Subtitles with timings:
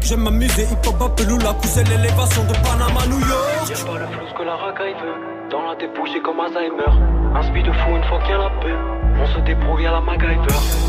[0.00, 3.70] J'aime m'amuser, hip hop, Apelula, pousser l'élévation de Panama, New York.
[3.70, 5.48] Y'a pas le flou que la racaille veut.
[5.50, 6.90] Dans la débouche, comme Alzheimer.
[7.34, 9.01] Un speed de fou une fois qu'il y a la paix.
[9.22, 10.36] On se débrouille à la MacGyver.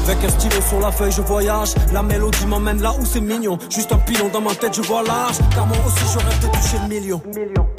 [0.06, 1.76] Avec un stylo sur la feuille, je voyage.
[1.94, 3.60] La mélodie m'emmène là où c'est mignon.
[3.70, 5.38] Juste un pilon dans ma tête, je vois large.
[5.54, 7.22] Car moi aussi, je rêve de toucher le million.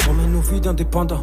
[0.09, 1.23] On mène nos vies d'indépendants.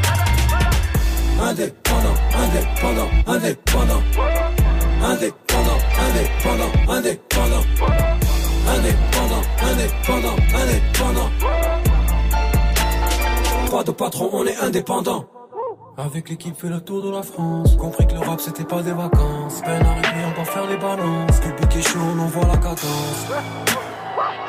[1.41, 4.01] Indépendant, indépendant, indépendant.
[5.03, 7.63] Indépendant, indépendant, indépendant.
[8.67, 11.29] Indépendant, indépendant, indépendant.
[13.71, 15.25] Pas de patron, on est indépendant.
[15.97, 17.75] Avec l'équipe fait le tour de la France.
[17.75, 19.61] Compris que le rap c'était pas des vacances.
[19.65, 21.39] Peine arrivée, on doit faire les balances.
[21.39, 23.25] Public est chaud, on envoie la cadence.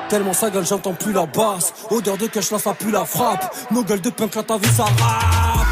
[0.09, 1.73] Tellement sa gueule, j'entends plus la basse.
[1.91, 3.51] Odeur de cash, là ça pue la frappe.
[3.71, 5.72] Nos gueules de punk, là t'as vu ça rap.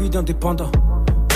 [0.00, 0.70] vies d'indépendants.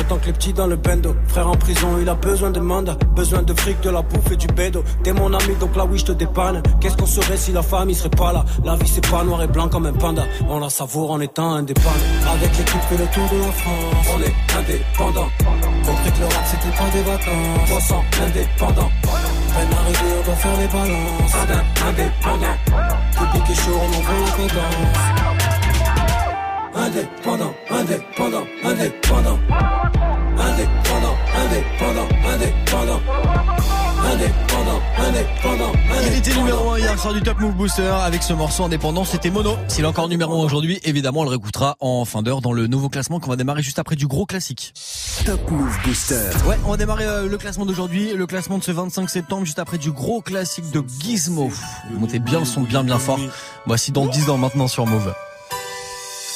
[0.00, 1.14] Autant que les petits dans le bendo.
[1.28, 2.96] Frère en prison, il a besoin de mandat.
[3.14, 4.82] Besoin de fric, de la bouffe et du bédo.
[5.02, 6.62] T'es mon ami, donc là oui, je te dépanne.
[6.80, 8.44] Qu'est-ce qu'on serait si la famille serait pas là?
[8.64, 10.22] La vie, c'est pas noir et blanc comme un panda.
[10.48, 11.90] On la savoure en étant indépendant.
[12.32, 14.06] Avec l'équipe fait le tour de la France.
[14.14, 15.28] On est indépendant.
[15.84, 17.68] Compris que le rap, c'était pas des vacances.
[17.68, 18.90] 300 indépendant.
[19.02, 21.34] Peine arrivée, on doit faire les balances.
[21.88, 22.56] Indépendant.
[23.12, 25.39] Public est chaud, on envoie la.
[26.90, 29.38] Indépendant, indépendant, indépendant.
[30.36, 33.00] Indépendant, indépendant, indépendant.
[34.02, 35.72] Indépendant, indépendant,
[36.04, 39.30] Il était numéro 1 hier soir du Top Move Booster avec ce morceau indépendant, c'était
[39.30, 39.54] Mono.
[39.68, 42.66] S'il est encore numéro 1 aujourd'hui, évidemment on le réécoutera en fin d'heure dans le
[42.66, 44.74] nouveau classement qu'on va démarrer juste après du gros classique.
[45.24, 46.30] Top Move Booster.
[46.48, 49.60] Ouais, on va démarrer euh, le classement d'aujourd'hui, le classement de ce 25 septembre, juste
[49.60, 51.52] après du gros classique de Gizmo.
[51.92, 53.20] Vous montez bien le son, bien bien fort.
[53.66, 55.14] Voici dans 10 ans maintenant sur Move.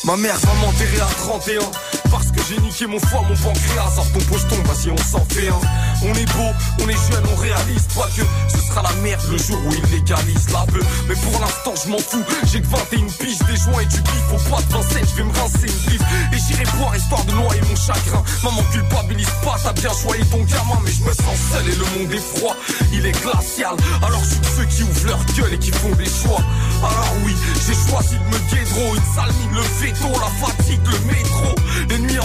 [0.04, 2.03] Ma mère va m'enterrer à 31 Parce que
[2.48, 3.90] j'ai niqué mon foie, mon pancréas.
[3.94, 5.60] Sors ton pocheton, vas-y, on s'en fait un.
[6.02, 6.50] On est beau,
[6.80, 9.90] on est jeune, on réalise pas que ce sera la merde le jour où ils
[9.94, 10.84] légalisent la beuh.
[11.08, 12.24] Mais pour l'instant, je m'en fous.
[12.44, 14.24] J'ai que 21 piges, des joints et du bif.
[14.32, 16.02] Au poids de Vincennes, je vais me rincer une bif.
[16.32, 18.22] Et j'irai boire histoire de noyer mon chagrin.
[18.42, 20.78] Maman culpabilise pas, t'as bien choisi ton gamin.
[20.84, 22.56] Mais je me sens seul et le monde est froid.
[22.92, 23.76] Il est glacial.
[24.02, 26.42] Alors je suis ceux qui ouvrent leur gueule et qui font des choix.
[26.82, 27.34] Alors oui,
[27.66, 28.94] j'ai choisi de me guédro.
[28.94, 31.54] Une sale mine, le veto, la fatigue, le métro.
[31.88, 32.18] Les nuits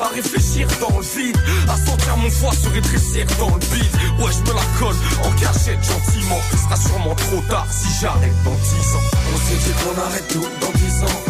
[0.00, 1.36] à réfléchir dans le vide.
[1.68, 3.94] À sentir mon foie se rétrécir dans le vide.
[4.18, 6.40] Ouais, je me la colle en cachette gentiment.
[6.52, 9.06] Ce sera sûrement trop tard si j'arrête dans 10 ans.
[9.28, 11.20] On s'est dit qu'on arrête tout dans 10 ans.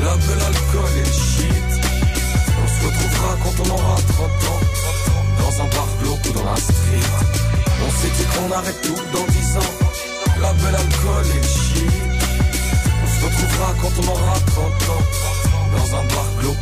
[0.00, 1.70] La belle alcool et shit.
[2.56, 4.60] On se retrouvera quand on aura 30 ans.
[5.38, 7.08] Dans un bar glauque ou dans la street.
[7.84, 9.72] On s'est dit qu'on arrête tout dans 10 ans.
[10.40, 11.84] La belle alcool et shit.
[13.04, 15.04] On se retrouvera quand on aura 30 ans.
[15.76, 16.57] Dans un bar glauque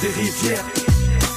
[0.00, 0.64] des rivières.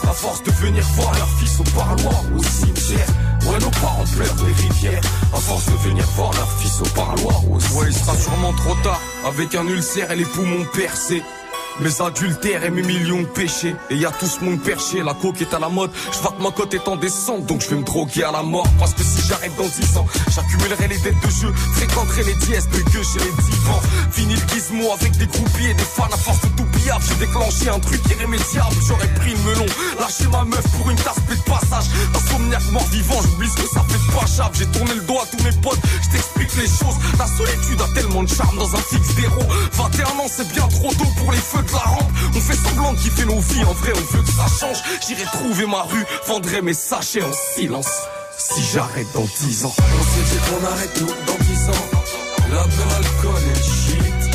[0.04, 3.08] À force de venir voir leur fils au parloir ou au cimetière.
[3.46, 5.02] Ouais, nos parents pleurent des rivières.
[5.34, 7.82] À force de venir voir leur fils au parloir ou au cimetière.
[7.82, 9.02] Ouais, il sera sûrement trop tard.
[9.26, 11.24] Avec un ulcère et les poumons percés.
[11.80, 13.76] Mes adultères et mes millions de péchés.
[13.90, 15.92] Et y a tout ce monde perché, la coque est à la mode.
[16.12, 18.44] Je vois que ma cote est en descente, donc je vais me droguer à la
[18.44, 18.68] mort.
[18.80, 22.70] Parce que si j'arrête dans 10 ans, j'accumulerai les dettes de jeu, fréquenterai les dièses
[22.70, 23.82] de gueux chez les divans.
[24.12, 26.64] Fini le gizmo avec des groupies et des fans à force de tout.
[27.08, 29.66] J'ai déclenché un truc irrémédiable, j'aurais pris le melon.
[30.00, 31.86] Lâché ma meuf pour une tasse de passage.
[32.14, 34.52] Insomniaque mort vivant, j'oublie ce que ça fait de pas chave.
[34.54, 36.98] J'ai tourné le dos à tous mes potes, je t'explique les choses.
[37.18, 39.48] La solitude a tellement de charme dans un fixe d'héros.
[39.72, 42.12] 21 ans, c'est bien trop tôt pour les feux de la rampe.
[42.36, 44.78] On fait semblant de kiffer nos vies, en vrai on veut que ça change.
[45.08, 47.92] J'irai trouver ma rue, vendrai mes sachets en silence.
[48.38, 49.76] Si j'arrête dans 10 ans.
[49.78, 51.86] On s'est dit qu'on arrête tout dans 10 ans.
[52.52, 54.32] La belle alcool et shit.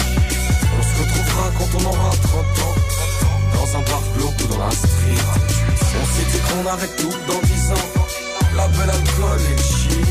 [0.78, 2.74] On se retrouvera quand on aura 30 ans.
[3.54, 5.24] Dans un bar glauque ou dans la street.
[6.00, 7.88] On s'est dit qu'on arrête tout dans 10 ans.
[8.56, 10.06] La belle alcool et shit.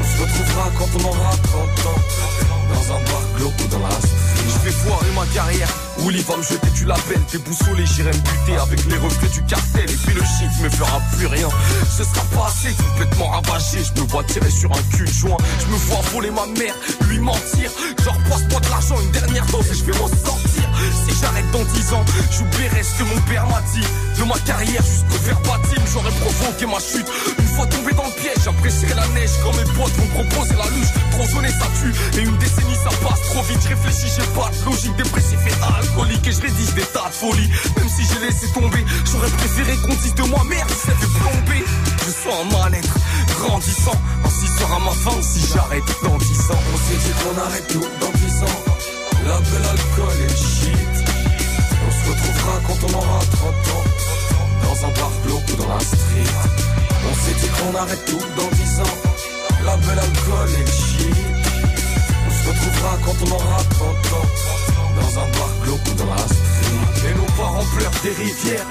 [0.00, 2.00] On se retrouvera quand on aura 30 ans.
[2.74, 4.48] Dans un bar glauque ou dans la street.
[4.48, 5.68] Je vais foirer ma carrière.
[6.02, 9.90] Willy va me jeter du label, déboussolé, j'irai me buter avec les reflets du cartel.
[9.90, 11.48] Et puis le shit me fera plus rien.
[11.90, 13.78] Ce sera pas assez, complètement ravagé.
[13.84, 15.36] Je me vois tirer sur un cul joint.
[15.60, 16.74] Je me vois voler ma mère,
[17.08, 17.70] lui mentir.
[18.02, 20.64] Genre, passe-moi de l'argent, une dernière dose et je vais m'en sortir.
[21.06, 23.86] Si j'arrête dans 10 ans, j'oublierai ce que mon père m'a dit.
[24.18, 27.08] De ma carrière jusqu'au verbatim, j'aurais provoqué ma chute.
[27.38, 30.68] Une fois tombé dans le piège, j'apprécierai la neige quand mes potes vont proposer la
[30.76, 30.92] luche.
[31.12, 32.18] Trop ça tue.
[32.18, 33.62] Et une décennie, ça passe trop vite.
[33.64, 35.64] Réfléchis, j'ai pas de logique, dépressif et
[36.30, 37.50] Et je rédige des tas de folies.
[37.76, 41.64] Même si j'ai laissé tomber, j'aurais préféré qu'on dise de moi merde, ça fait plomber.
[41.98, 42.94] Je sens un mal-être
[43.26, 43.98] grandissant.
[44.24, 46.62] Ainsi sera ma fin si j'arrête dans 10 ans.
[46.72, 48.60] On s'est dit qu'on arrête tout dans 10 ans.
[49.26, 50.94] La belle alcool et shit.
[51.86, 53.84] On se retrouvera quand on aura 30 ans.
[54.62, 56.34] Dans un bar glauque ou dans la street.
[57.10, 58.96] On s'est dit qu'on arrête tout dans 10 ans.
[59.64, 61.16] La belle alcool et shit.
[62.26, 64.79] On se retrouvera quand on aura 30 ans.
[65.00, 67.08] Dans un bar glauque ou dans la street.
[67.08, 68.66] Et nos parents pleurent des rivières.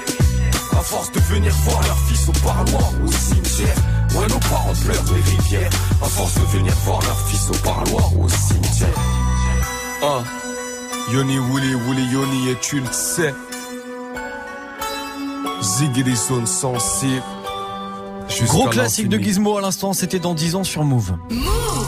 [0.72, 3.76] À force de venir voir leur fils au parloir ou au cimetière.
[4.14, 5.70] Ouais, nos parents pleurent des rivières.
[6.02, 8.88] À force de venir voir leur fils au parloir ou au cimetière.
[10.02, 10.22] Ah,
[11.12, 13.34] Yoni Wouli Wouli Yoni et tu le sais.
[15.60, 17.22] Zig et les zones sensibles.
[18.42, 19.18] Gros classique de.
[19.18, 21.14] Gizmo à l'instant, c'était dans 10 ans sur Move.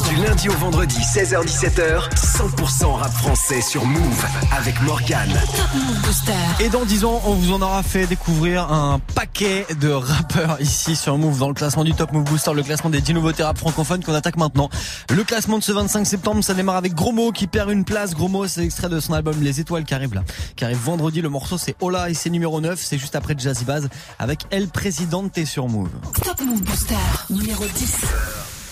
[0.09, 4.25] Du lundi au vendredi, 16h-17h, 100% rap français sur Move
[4.55, 5.31] avec Morgane.
[5.31, 6.33] Top Move Booster.
[6.61, 10.96] Et dans 10 ans, on vous en aura fait découvrir un paquet de rappeurs ici
[10.96, 13.56] sur Move dans le classement du Top Move Booster, le classement des 10 nouveautés rap
[13.56, 14.69] francophones qu'on attaque maintenant.
[15.11, 18.15] Le classement de ce 25 septembre, ça démarre avec Gros Mo qui perd une place.
[18.15, 20.25] Gros Mo, c'est extrait de son album Les Étoiles qui arrive là,
[20.56, 21.22] qui arrive vendredi.
[21.22, 24.69] Le morceau c'est Hola et c'est numéro 9, c'est juste après Jazzy Baz avec El
[24.69, 25.89] Presidente sur Move.
[26.36, 26.94] Top Move Booster.
[27.29, 28.01] Numéro 10.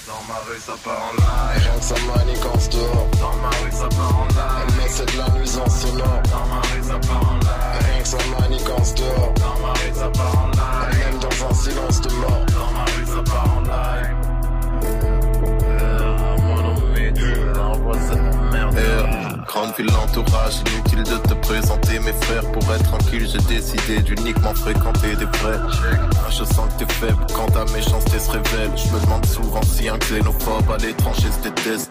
[0.06, 3.70] Dans ma rue ça part en live Rien que ça manigance dehors Dans ma rue
[3.70, 7.30] ça part en live Mais c'est de la nuisance sonore Dans ma rue ça part
[7.30, 11.18] en live Rien que ça manigance dehors Dans ma rue ça part en live Même
[11.20, 14.16] dans un silence de mort Dans ma rue ça part en live
[15.64, 19.19] Euh, Mon nom est dur Envoie cette merde
[19.50, 22.48] Grande ville l'entourage, inutile de te présenter mes frères.
[22.52, 25.58] Pour être tranquille j'ai décidé d'uniquement fréquenter des vrais.
[26.30, 28.70] Je sens que t'es faible quand ta méchanceté se révèle.
[28.76, 31.90] Je me demande souvent si un xénophobe à l'étranger se déteste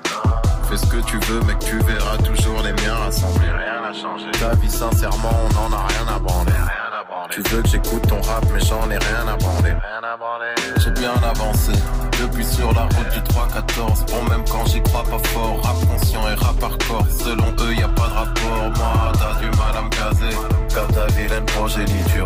[0.69, 4.29] Fais ce que tu veux mec tu verras toujours les miens rassemblés Rien n'a changé.
[4.39, 6.51] Ta vie sincèrement on en a rien à branler.
[7.31, 9.73] Tu veux que j'écoute ton rap mais j'en ai rien à branler.
[10.77, 11.71] J'ai bien avancé.
[12.21, 15.59] Depuis sur la route du 3-14 Bon même quand j'y crois pas fort.
[15.63, 17.07] Rap conscient et rap hardcore.
[17.09, 18.69] Selon eux y a pas de rapport.
[18.77, 20.37] Moi t'as du mal à me caser.
[20.71, 22.25] Car ta vilaine progéniture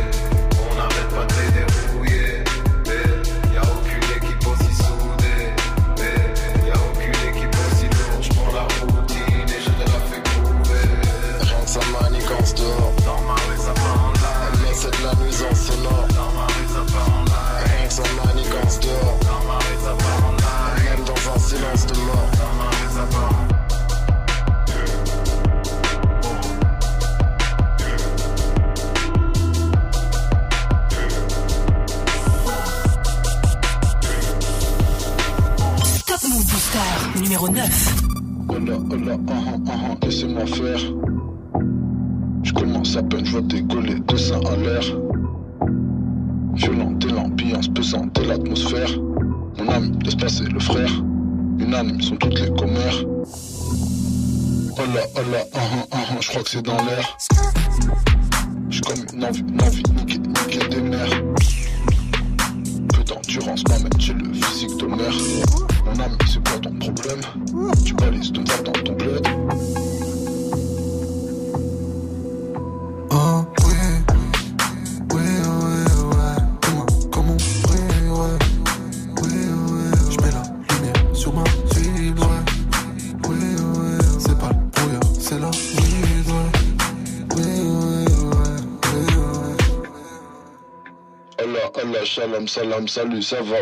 [92.51, 93.55] salam, salut, ça va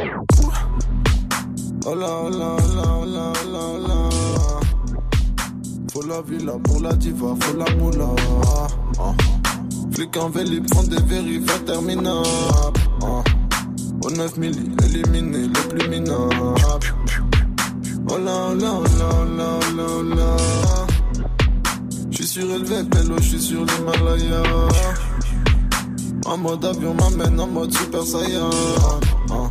[1.86, 4.10] Hola, hola, hola, hola, hola, hola.
[5.93, 8.10] Faut la villa pour la diva, faut la moula.
[9.00, 9.13] Ah.
[9.91, 12.79] Flic en vélib font des vérifs interminables.
[13.03, 13.24] Ah.
[14.03, 16.55] Au 9 milli, éliminé le plus minable.
[18.10, 20.38] Hola, hola, hola, hola, hola, hola.
[22.10, 24.69] J'suis surélevé, pélo, j'suis sur l'Himalaya.
[26.41, 28.50] Mode avion m'amène en mode super saiyan.
[29.29, 29.50] Ah.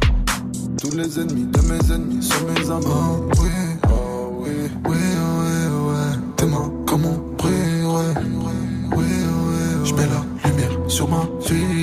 [0.81, 2.67] Tous les ennemis de mes ennemis sont mes.
[2.71, 3.51] Oh oui,
[3.85, 4.51] oh oui,
[4.89, 4.97] oui,
[5.71, 6.19] oui.
[6.37, 8.15] Tes mains comme on brille, ouais.
[8.97, 11.78] Oui, oui, je mets la lumière sur ma ville,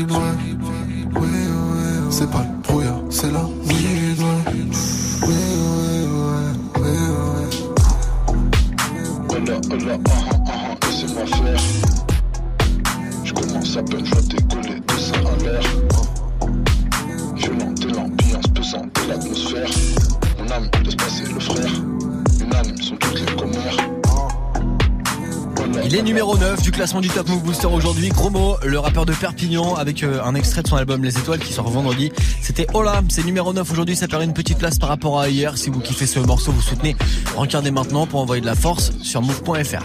[26.85, 28.09] classement du Top Move Booster aujourd'hui.
[28.09, 31.51] Gros le rappeur de Perpignan avec euh, un extrait de son album Les Étoiles qui
[31.51, 32.11] sort vendredi.
[32.43, 33.95] C'était Hola, c'est numéro 9 aujourd'hui.
[33.95, 35.57] Ça perd une petite place par rapport à hier.
[35.57, 36.95] Si vous kiffez ce morceau, vous soutenez.
[37.35, 39.83] Regardez maintenant pour envoyer de la force sur move.fr.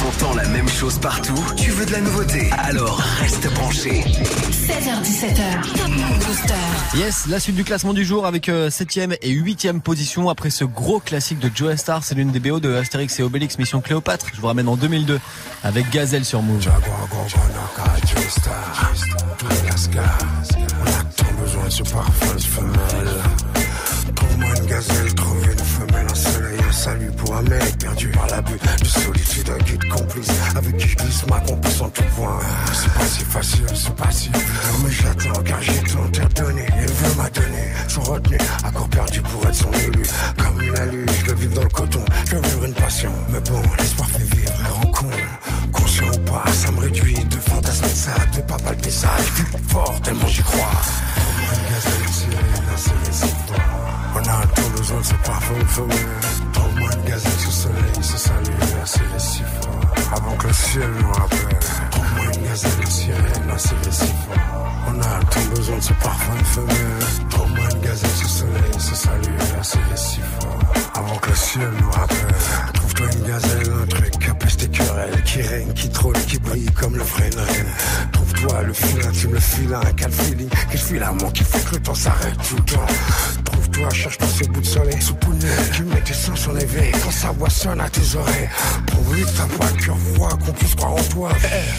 [0.00, 2.48] T'entends la même chose partout Tu veux de la nouveauté?
[2.56, 4.02] Alors reste branché.
[4.66, 5.76] 16h17h.
[5.76, 6.54] Top Move Booster.
[6.96, 10.98] Yes, la suite du classement du jour avec 7ème et 8ème position après ce gros
[10.98, 12.02] classique de Joe Star.
[12.02, 14.26] C'est l'une des BO de Astérix et Obélix Mission Cléopâtre.
[14.34, 15.20] Je vous ramène en 2002
[15.62, 16.64] avec Gazelle sur Move.
[21.16, 23.22] Tant besoin sur parfum femelle.
[24.16, 25.58] Trouve-moi une gazelle, trouve une
[26.76, 30.88] salut pour un mec perdu par la but de solitude, un guide complice avec qui
[30.88, 32.38] je glisse ma complice en tout point.
[32.72, 34.30] C'est pas si facile, c'est pas si
[34.84, 35.98] mais j'attends car j'ai tout
[36.34, 36.66] donner.
[36.78, 40.02] Elle veut m'a donner, son retenu, accord perdu pour être son élu.
[40.36, 43.12] Comme une allure, je vivre dans le coton, je vivre une passion.
[43.30, 45.16] Mais bon, l'espoir fait vivre et rencontre.
[45.72, 49.08] Conscient ou pas, ça me réduit de fantasmer ça, de pas palper ça.
[49.18, 50.70] Je vis fort tellement j'y crois.
[54.86, 55.96] Besoin de ce parfum femelle.
[56.52, 60.16] Trop moins de gazette sous soleil, se salue, assez les si fort.
[60.16, 61.58] Avant que le ciel nous rappelle.
[61.90, 64.72] Trop moins de gazelle, sirène, assez les si fort.
[64.88, 67.28] On a tout besoin de ce parfum femelle.
[67.30, 70.58] Trop moins de gazette sous soleil, se salue, assez les si fort.
[70.94, 72.34] Avant que le ciel nous rappelle.
[72.74, 75.22] Trouve-toi une gazelle, un truc, apaise tes querelles.
[75.24, 77.30] Qui règne, qui trône, qui brille comme le vrai.
[78.12, 80.48] Trouve-toi le filin, tu me le filin, quel feeling.
[80.70, 82.86] Qu'il fuit l'amour qui fait que le temps s'arrête tout le temps.
[83.76, 85.48] Trouve-toi, cherche-toi ce bout de soleil sous poulet.
[85.74, 88.48] Qui met tes sens en éveil quand sa voix sonne à tes oreilles.
[88.86, 91.28] Prouve-lui que ta voix, cœur voix, qu'on puisse croire en toi.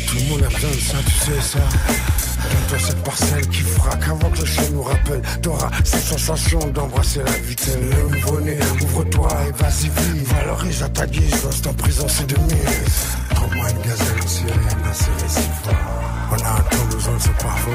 [0.07, 1.59] Tout le monde a besoin de ça, tu sais ça.
[1.59, 5.21] Donne-toi cette parcelle qui frappe avant que le ciel nous rappelle.
[5.41, 8.59] T'auras cette sensation d'embrasser la vie telle le nouveau-né.
[8.83, 10.23] Ouvre-toi et vas-y, vis.
[10.25, 13.07] Valorise à ta guise, l'instant présent, c'est de mise.
[13.33, 15.73] Trouve-moi une gazelle, une sirène, un fort.
[16.29, 16.76] On a un
[17.07, 17.71] besoin de ce parfum.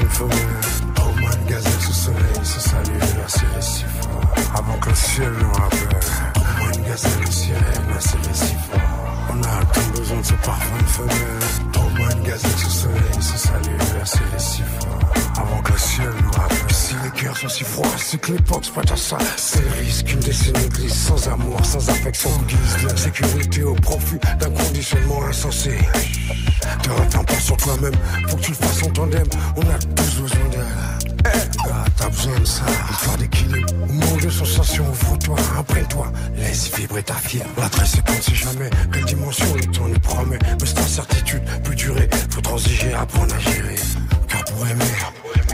[0.95, 4.21] Trouve-moi une gazelle sous soleil, se salue, la serré si fort.
[4.55, 6.75] Avant que le ciel nous rappelle.
[6.75, 7.63] Une gazelle, une sirène,
[7.95, 9.12] un serré si fort.
[9.29, 11.71] On a temps besoin de ce parfum femelle.
[11.71, 14.99] Trouve-moi une gazelle sous soleil, se salue, la serré si fort.
[15.37, 16.57] Avant que le ciel nous rappelle.
[16.71, 19.17] Si les cœurs sont si froids, c'est que l'époque se prête à ça.
[19.37, 24.49] C'est risque, une décennie glisse sans amour, sans affection, guise de sécurité au profit d'un
[24.51, 25.77] conditionnement insensé.
[26.81, 27.95] Te retends pas sur toi-même,
[28.27, 29.27] faut que tu le fasses en tandem.
[29.55, 31.02] On a tous besoin d'elle.
[32.03, 33.73] T'as besoin de ça, histoire d'équilibre.
[33.87, 37.45] Monde de sensations, ouvre-toi, imprègne-toi, laisse vibrer ta fière.
[37.57, 40.37] La très séquence, c'est jamais quelle dimension le temps nous promet.
[40.59, 43.75] Mais cette incertitude peut durer, faut transiger, apprendre à gérer.
[44.27, 44.83] Car pour aimer,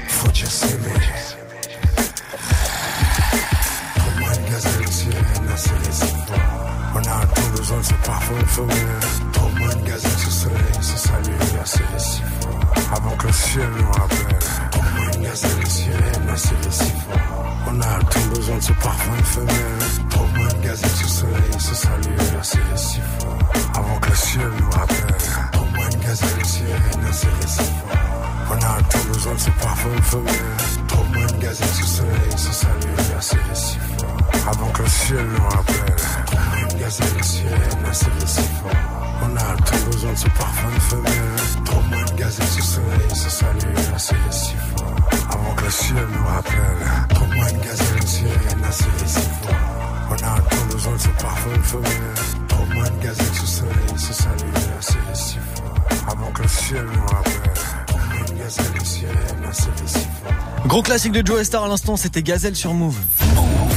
[0.07, 0.73] faut dire s'aimer.
[3.95, 5.57] Trouve-moi une gazelle, une sirène,
[5.91, 6.35] si fort.
[6.95, 8.75] On a tout besoin de ce parfum femelle.
[9.33, 10.57] Trouve-moi une gazelle sous soleil,
[11.61, 12.97] un serré si fort.
[12.97, 14.78] Avant que le ciel nous rappelle.
[15.31, 17.21] Un serré si fort.
[17.67, 20.09] On a tout besoin de ce parfum femelle.
[20.09, 23.37] Trouve-moi une gazelle sous soleil, se salue, un serré si fort.
[23.75, 25.17] Avant que le ciel nous rappelle.
[25.51, 27.97] Trouve-moi une gazelle, une sirène, si fort.
[28.49, 30.33] On a tout besoin de ce parfum femelle.
[30.87, 34.49] Trouve-moi une gazelle sous soleil, se salue, un serré si fort.
[34.49, 35.58] Avant que le ciel nous rappelle.
[60.69, 62.95] Gros classique de Joe Star à l'instant, c'était Gazelle sur Move.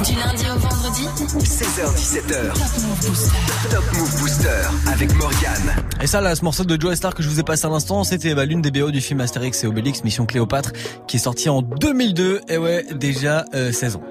[0.04, 1.06] Du lundi au vendredi
[1.38, 2.52] 16h17h.
[3.70, 4.48] Top Move Booster
[4.92, 5.74] avec Morgane.
[6.02, 8.04] Et ça, là, ce morceau de Joe Star que je vous ai passé à l'instant,
[8.04, 10.72] c'était bah, l'une des BO du film Astérix et Obélix, Mission Cléopâtre,
[11.06, 12.42] qui est sorti en 2002.
[12.50, 14.02] Et ouais, déjà euh, 16 ans.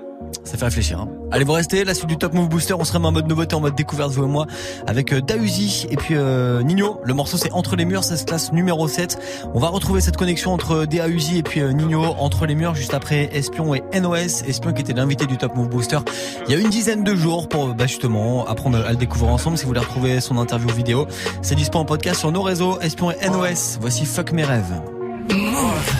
[0.51, 0.99] Ça fait réfléchir.
[0.99, 1.07] Hein.
[1.31, 1.85] Allez, vous restez.
[1.85, 4.11] La suite du Top Move Booster, on se remet en mode nouveauté, en mode découverte,
[4.11, 4.47] vous et moi,
[4.85, 6.99] avec euh, Dausi et puis euh, Nino.
[7.05, 9.17] Le morceau, c'est Entre les murs, ça se classe numéro 7.
[9.53, 12.93] On va retrouver cette connexion entre Dausi et puis euh, Nino, Entre les murs, juste
[12.93, 14.43] après Espion et NOS.
[14.45, 15.99] Espion qui était l'invité du Top Move Booster
[16.47, 19.57] il y a une dizaine de jours pour bah, justement apprendre à le découvrir ensemble.
[19.57, 21.07] Si vous voulez retrouver son interview vidéo,
[21.41, 23.77] c'est dispo en podcast sur nos réseaux Espion et NOS.
[23.79, 24.81] Voici Fuck mes rêves.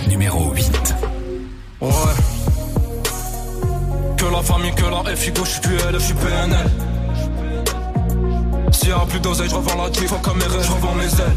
[0.09, 0.95] Numéro 8.
[1.79, 1.89] Ouais.
[4.31, 6.71] Que la famille, que la FIGO, je suis QL, je suis PNL.
[8.71, 11.35] S'il y a plus d'oseille, je revends la tif, mes rêves, je revends mes ailes.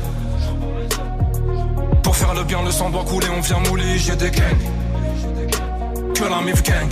[2.04, 4.44] Pour faire le bien, le sang doit couler, on vient mouler, j'ai des gangs.
[6.14, 6.88] Que la MIF gang.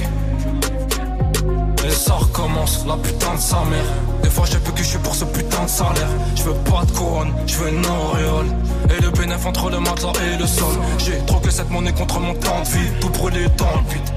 [1.87, 3.85] Et ça recommence, la putain de sa mère.
[4.25, 6.11] Des fois, j'ai plus que je suis pour ce putain de salaire.
[6.35, 8.47] Je veux pas de couronne, je veux une auréole.
[8.91, 10.75] Et le bénéf entre le matelas et le sol.
[10.99, 12.91] J'ai troqué cette monnaie contre mon temps de vie.
[13.01, 14.11] Tout brûlé dans le vide,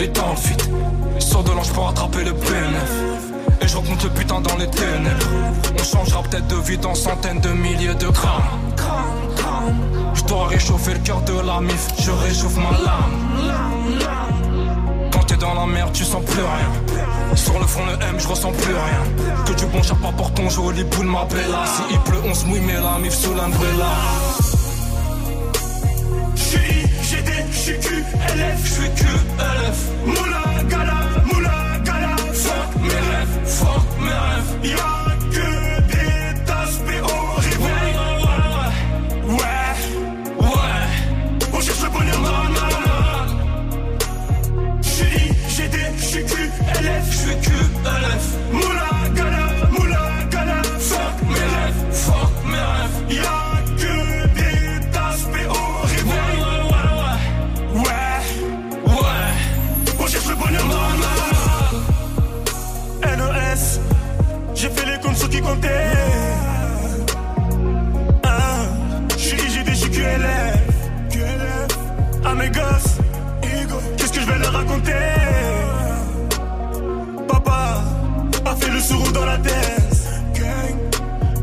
[0.00, 0.62] et dans le vide.
[1.18, 2.92] Sors de l'ange pour attraper le bénéf.
[3.60, 5.26] Et je remonte le putain dans les ténèbres.
[5.78, 8.42] On changera peut-être de vie dans centaines de milliers de grammes.
[10.14, 13.50] Je dois réchauffer le cœur de la mif, je réchauffe ma lame.
[15.12, 17.36] Quand t'es dans la merde, tu sens plus rien.
[17.36, 19.44] Sur le front, le M, je ressens plus rien.
[19.46, 21.64] Que du bon chap apporte ton joli boule, ma bella.
[21.66, 23.92] Si il pleut, on se mouille, mais la mif sous l'umbrella.
[27.62, 29.78] J'suis QLF, j'suis QLF.
[30.04, 30.98] Moula gala,
[31.32, 32.16] moula gala.
[32.34, 34.52] Fuck mes rêves, fuck mes rêves.
[34.64, 35.71] Y'a que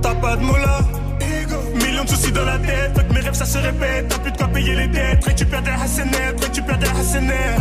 [0.01, 0.79] T'as pas de moula.
[1.75, 2.93] Millions de soucis dans la tête.
[3.07, 4.07] Que mes rêves ça se répète.
[4.09, 5.25] T'as plus de quoi payer les dettes.
[5.25, 7.55] Récupère des Hassanet, récupère des Hassanet.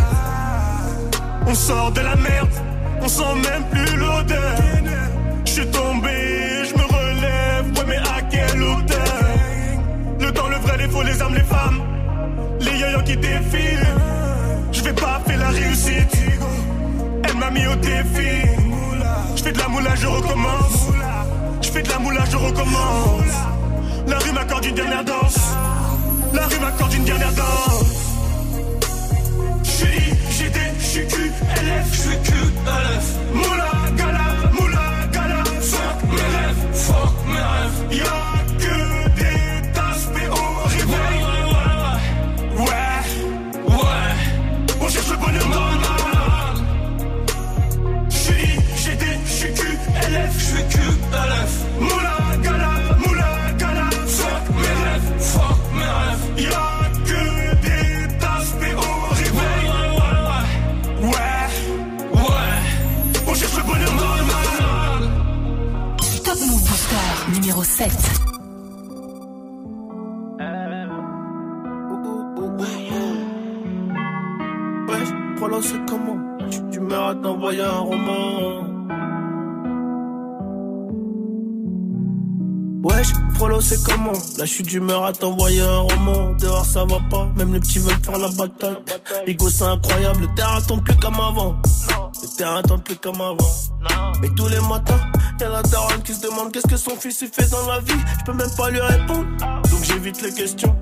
[1.47, 2.49] On sort de la merde.
[3.01, 4.55] On sent même plus l'odeur.
[5.45, 7.65] Je suis tombé, je me relève.
[7.77, 8.97] Ouais, mais à quelle hauteur?
[10.19, 11.81] Le temps, le vrai, les faux, les âmes, les femmes.
[12.59, 13.95] Les yo qui défilent.
[14.71, 16.17] Je vais pas faire la réussite.
[17.23, 18.58] Elle m'a mis au défi.
[19.39, 20.89] Je fais de la moula, je recommence.
[21.61, 23.33] Je fais de la moula, je recommence.
[24.05, 25.39] La rue m'accorde une dernière danse.
[26.33, 27.85] La rue m'accorde une dernière danse.
[29.63, 33.05] J'suis GD, j'suis QLF, j'suis QLF.
[33.33, 35.43] Moula, gala, moula, gala.
[35.61, 37.97] Fuck mes rêves, fuck mes rêves.
[37.97, 38.18] Y'a
[67.79, 67.89] 7.
[74.89, 75.03] Ouais,
[75.37, 76.17] Prolo, c'est comment.
[76.51, 78.63] Tu, tu à t'envoyer un roman.
[82.83, 84.11] Wesh, Frollo c'est comment.
[84.37, 86.33] La chute d'humeur à t'envoyer un roman.
[86.37, 88.75] Dehors ça va pas, même les petits veulent faire la bataille.
[89.25, 91.55] L'ego c'est incroyable, le terrain tombe plus comme avant
[92.21, 93.37] Le terrain tombe plus comme avant.
[94.21, 94.99] Mais tous les matins,
[95.39, 97.99] y'a la daronne qui se demande Qu'est-ce que son fils il fait dans la vie.
[98.19, 99.27] Je peux même pas lui répondre.
[99.39, 100.75] Donc j'évite les questions.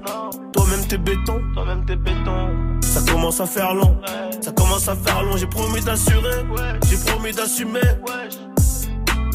[0.53, 1.41] Toi-même t'es béton.
[1.53, 2.79] Toi-même t'es béton.
[2.81, 3.99] Ça commence à faire long.
[4.41, 5.37] Ça commence à faire long.
[5.37, 6.45] J'ai promis d'assurer.
[6.89, 7.81] J'ai promis d'assumer.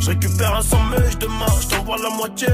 [0.00, 2.48] Je récupère un sandwich demain, je t'envoie la moitié.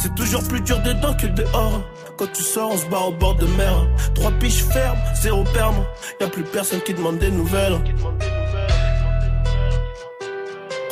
[0.00, 1.82] C'est toujours plus dur dedans que dehors.
[2.20, 3.86] Quand tu sors, on se barre au bord de mer.
[4.14, 5.86] Trois piches fermes, zéro perme.
[6.20, 7.78] Y'a plus personne qui demande des nouvelles.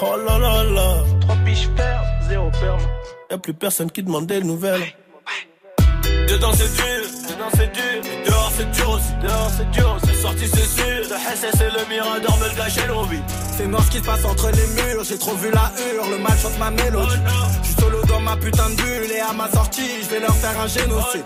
[0.00, 1.04] Oh là là là.
[1.20, 2.80] Trois piches fermes, zéro perme.
[3.30, 4.80] Y'a plus personne qui demande des nouvelles.
[6.28, 10.48] Dedans c'est dur, dedans c'est dur, dehors c'est dur aussi, dehors c'est dur, c'est sorti
[10.48, 13.20] c'est sûr, SS et le Mirador me le gâchaient l'envie.
[13.56, 16.18] C'est noir ce qui se passe entre les murs, j'ai trop vu la hurle, le
[16.18, 17.16] mal chante ma mélodie.
[17.62, 20.34] Je suis solo dans ma putain de bulle et à ma sortie, je vais leur
[20.36, 21.24] faire un génocide.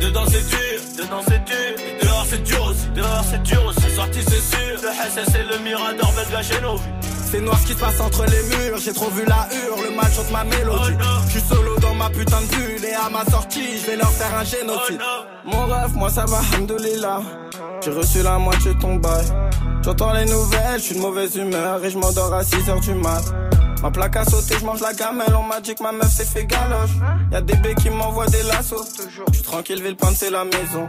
[0.00, 3.94] Dedans c'est dur, dedans c'est dur, dehors c'est dur aussi, dehors c'est dur aussi, c'est
[3.96, 6.82] sorti c'est sûr, le SS et le Mirador me le gâchaient l'envie.
[7.30, 9.96] C'est noir ce qui se passe entre les murs, j'ai trop vu la hurle, le
[9.96, 10.96] mal chante ma mélodie.
[11.26, 14.10] Je suis solo dans ma putain de bulle et à ma sortie, je vais leur
[14.10, 15.00] faire un génocide.
[15.44, 17.22] Mon rêve, moi ça va, hamdoulilah.
[17.84, 19.24] J'ai reçu la moitié de ton bail.
[19.82, 23.22] J'entends les nouvelles, je suis de mauvaise humeur et je m'endors à 6h du mat.
[23.82, 26.24] Ma plaque a sauté, je mange la gamelle, on m'a dit que ma meuf s'est
[26.24, 26.90] fait galoche.
[27.32, 28.86] Y'a des bébés qui m'envoient des lassos.
[28.98, 30.88] Je suis tranquille, ville c'est la maison.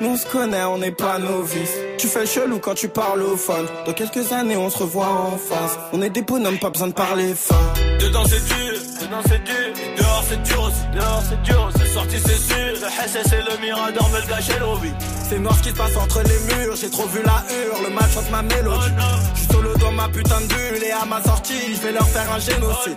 [0.00, 1.76] Nous on se connaît, on n'est pas novices.
[1.98, 3.66] Tu fais le chelou quand tu parles au phone.
[3.84, 5.78] Dans quelques années, on se revoit en face.
[5.92, 7.74] On est des bonhommes, pas besoin de parler fort.
[8.00, 12.16] Dedans c'est dur, dedans c'est dur, dehors c'est dur aussi, dehors c'est dur, c'est sorti
[12.18, 14.92] c'est sûr, le SS et le Mirador me le gâchaient l'envie.
[15.28, 17.94] C'est noir ce qui se passe entre les murs, j'ai trop vu la hurle, le
[17.94, 18.94] mal chante ma mélodie.
[19.34, 22.08] Je suis solo dans ma putain de bulle et à ma sortie, je vais leur
[22.08, 22.96] faire un génocide.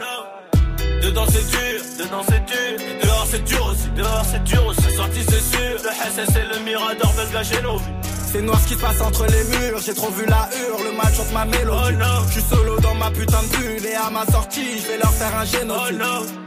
[1.04, 4.96] Dedans c'est dur, dedans c'est dur, dehors c'est dur aussi, dehors c'est dur aussi, c'est
[4.96, 7.84] sorti c'est sûr, le SS et le Mirador me le gâchaient l'envie.
[8.32, 10.98] C'est noir ce qui se passe entre les murs, j'ai trop vu la hurle, le
[10.98, 11.98] mal chante ma mélodie.
[12.28, 15.12] Je suis solo dans ma putain de bulle et à ma sortie, je vais leur
[15.12, 16.43] faire un génocide.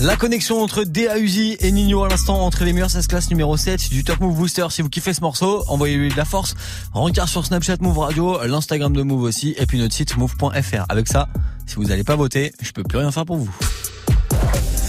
[0.00, 3.58] La connexion entre DAUZI et Nino à l'instant entre les murs, ça se classe numéro
[3.58, 4.66] 7 du Top Move Booster.
[4.70, 6.54] Si vous kiffez ce morceau, envoyez-lui de la force.
[6.94, 10.86] Regarde sur Snapchat Move Radio, l'Instagram de Move aussi, et puis notre site move.fr.
[10.88, 11.28] Avec ça,
[11.66, 13.50] si vous n'allez pas voter, je peux plus rien faire pour vous.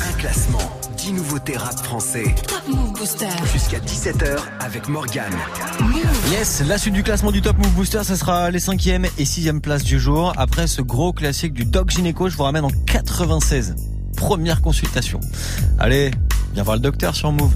[0.09, 2.33] Un classement, 10 nouveautés rap français.
[2.47, 3.27] Top Move Booster.
[3.51, 5.35] Jusqu'à 17h avec Morgane.
[6.31, 9.59] Yes, la suite du classement du Top Move Booster, ça sera les 5e et 6e
[9.59, 10.31] places du jour.
[10.37, 13.75] Après ce gros classique du Doc Gynéco, je vous ramène en 96.
[14.15, 15.19] Première consultation.
[15.79, 16.11] Allez,
[16.53, 17.55] viens voir le docteur sur Move.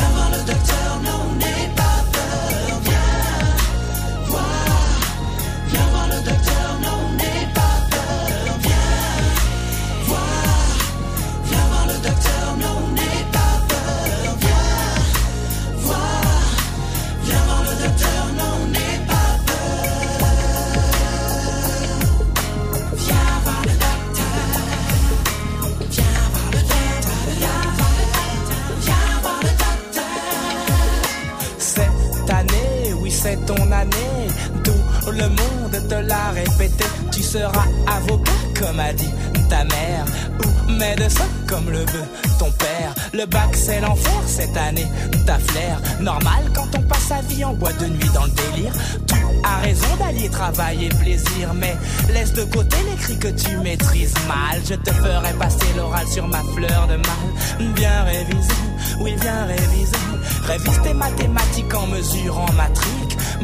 [0.00, 1.61] Voir le docteur, non, n'aie
[33.32, 34.28] c'est ton année.
[34.64, 36.84] Tout le monde te l'a répété.
[37.10, 39.10] Tu seras avocat, comme a dit
[39.48, 40.04] ta mère,
[40.40, 42.94] ou médecin, comme le veut ton père.
[43.12, 44.86] Le bac, c'est l'enfer cette année.
[45.26, 48.72] Ta flair, normal quand on passe sa vie en boîte de nuit dans le délire.
[49.06, 49.14] Tu
[49.44, 51.76] as raison d'allier travail et plaisir, mais
[52.12, 54.60] laisse de côté les cris que tu maîtrises mal.
[54.68, 57.72] Je te ferai passer l'oral sur ma fleur de mal.
[57.74, 58.54] Bien révisé,
[59.00, 59.96] oui, bien révisé.
[60.44, 63.01] Révise tes mathématiques en mesurant matrique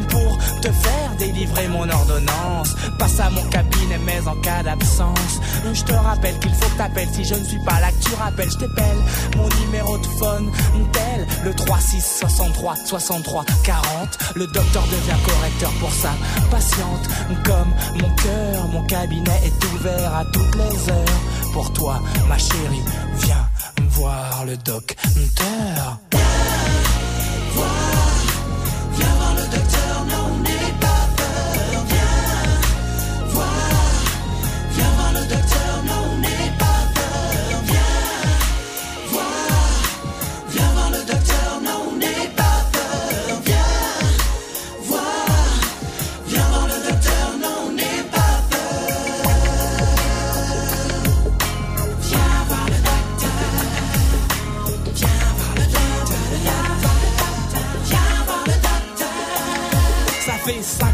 [0.08, 2.74] pour te faire délivrer mon ordonnance.
[2.98, 5.40] Passe à mon cabinet, mais en cas d'absence,
[5.72, 7.08] je te rappelle qu'il faut que t'appelles.
[7.12, 8.98] Si je ne suis pas là, que tu rappelles, je t'appelle.
[9.36, 10.50] Mon numéro de phone,
[10.92, 14.18] tel le 36 63 63 40.
[14.36, 16.10] Le docteur devient correcteur pour sa
[16.50, 17.08] patiente.
[17.44, 21.52] Comme mon cœur, mon cabinet est ouvert à toutes les heures.
[21.52, 22.82] Pour toi, ma chérie,
[23.20, 23.48] viens
[23.90, 25.98] voir le docteur.
[27.54, 27.87] Viens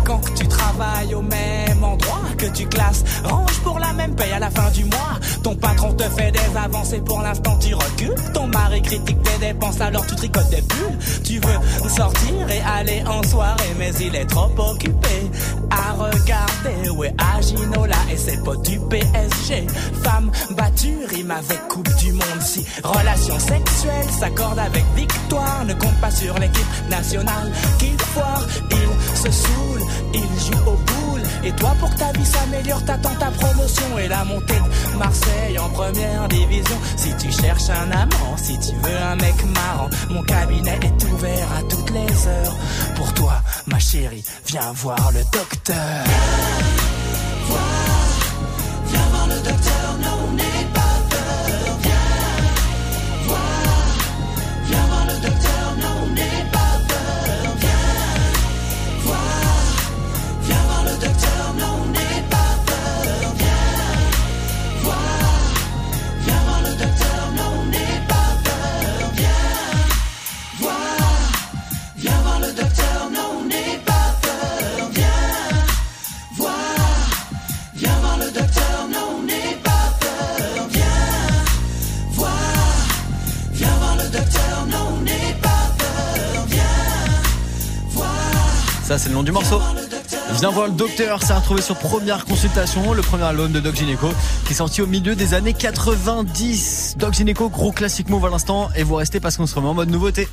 [0.04, 4.38] que tu travailles au même endroit, que tu classes, range pour la même paye à
[4.38, 5.18] la fin du mois.
[5.44, 8.14] Ton patron te fait des avancées, pour l'instant tu recules.
[8.32, 10.98] Ton mari critique tes dépenses, alors tu tricotes des bulles.
[11.22, 15.30] Tu veux sortir et aller en soirée, mais il est trop occupé
[15.70, 16.90] à regarder.
[16.96, 19.66] Ouais, à Ginola et ses potes du PSG.
[20.02, 22.40] Femme battue, rime avec Coupe du Monde.
[22.40, 28.42] Si relation sexuelle s'accorde avec victoire, ne compte pas sur l'équipe nationale qu'il foire.
[28.70, 29.82] Il se saoule,
[30.14, 31.22] il joue au boule.
[31.44, 35.68] Et toi, pour ta vie s'améliore, t'attends ta promotion et la montée de Marseille en
[35.70, 36.76] première division.
[36.96, 41.48] Si tu cherches un amant, si tu veux un mec marrant, mon cabinet est ouvert
[41.58, 42.56] à toutes les heures.
[42.96, 43.34] Pour toi,
[43.66, 46.04] ma chérie, viens voir le docteur.
[46.06, 47.62] Viens voir,
[48.86, 49.73] viens voir le docteur,
[88.84, 89.62] Ça, c'est le nom du morceau.
[90.32, 94.12] Viens voir le docteur, c'est retrouvé sur Première Consultation, le premier album de Doc Gineco,
[94.44, 96.96] qui est sorti au milieu des années 90.
[96.98, 99.74] Doc Gineco, gros classique move à l'instant, et vous restez parce qu'on se remet en
[99.74, 100.28] mode nouveauté.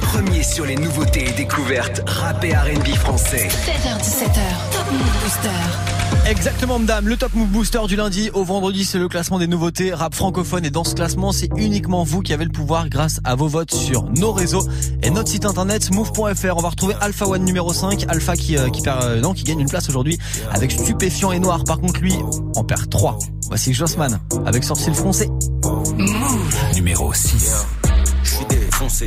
[0.00, 3.48] Premier sur les nouveautés et découvertes rap et R&B français.
[3.48, 5.99] 16h17h, Top Move Booster.
[6.30, 7.08] Exactement, madame.
[7.08, 10.64] Le Top Move Booster du lundi au vendredi, c'est le classement des nouveautés rap francophone.
[10.64, 13.74] Et dans ce classement, c'est uniquement vous qui avez le pouvoir grâce à vos votes
[13.74, 14.62] sur nos réseaux
[15.02, 16.56] et notre site internet move.fr.
[16.56, 18.04] On va retrouver Alpha One numéro 5.
[18.06, 20.18] Alpha qui, euh, perd, euh, non, qui gagne une place aujourd'hui
[20.52, 21.64] avec Stupéfiant et Noir.
[21.64, 22.14] Par contre, lui
[22.54, 23.18] en perd 3.
[23.48, 25.28] Voici Jossman avec Sorcier Français.
[25.64, 26.49] Move numéro 6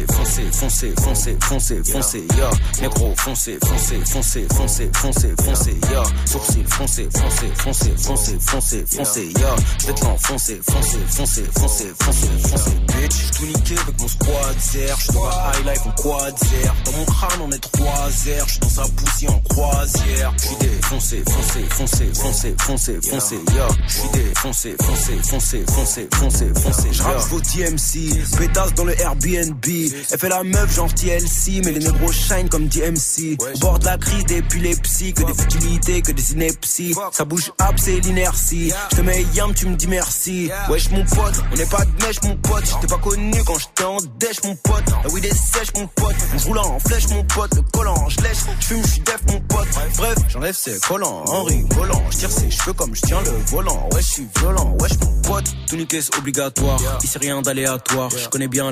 [0.01, 2.49] foncé, foncé, foncé, foncé, foncé, foncé, ya.
[2.81, 6.03] Négro, foncé, foncé, foncé, foncé, foncé, foncé, ya.
[6.25, 9.55] Sourcil, foncé, foncé, foncé, foncé, foncé, foncé, ya.
[9.85, 13.13] Vêtements, foncé, foncé, foncé, foncé, foncé, foncé, bitch.
[13.13, 14.95] J'suis tout niqué avec mon squad zer.
[14.97, 16.75] J'suis dans la high life en quad zer.
[16.85, 18.47] Dans mon crâne, on est trois zer.
[18.47, 20.33] J'suis dans sa poussière en croisière.
[20.37, 23.67] J'suis défoncé, foncé, foncé, foncé, foncé, foncé, ya.
[23.87, 28.37] J'suis défoncé, foncé, foncé, foncé, foncé, foncé, J'rappe vos DMC.
[28.37, 29.82] Pétasse dans le Airbnb.
[30.11, 33.37] Elle fait la meuf genre TLC, mais les négros shine comme DMC.
[33.59, 36.95] Bord de la crise d'épilepsie, que des futilités, que des inepties.
[37.11, 38.71] Ça bouge up, c'est l'inertie.
[38.91, 40.49] Je te mets yam, tu me dis merci.
[40.69, 42.63] Wesh mon pote, on n'est pas de mèche mon pote.
[42.65, 44.83] J'étais pas connu quand j'étais en dèche mon pote.
[45.03, 46.15] La weed est sèche mon pote.
[46.33, 47.55] On roulant en flèche mon pote.
[47.55, 48.37] Le collant, je lèche.
[48.59, 49.67] J'fume, j'suis def mon pote.
[49.97, 52.03] Bref, j'enlève ses collants en rigolant.
[52.11, 53.89] J'tire ses cheveux comme j'tiens le volant.
[53.93, 54.75] Ouais, j'suis violent.
[54.79, 55.45] Wesh mon pote.
[55.67, 56.79] Tout niquer c'est obligatoire.
[57.03, 58.09] Ici rien d'aléatoire.
[58.09, 58.71] Je connais bien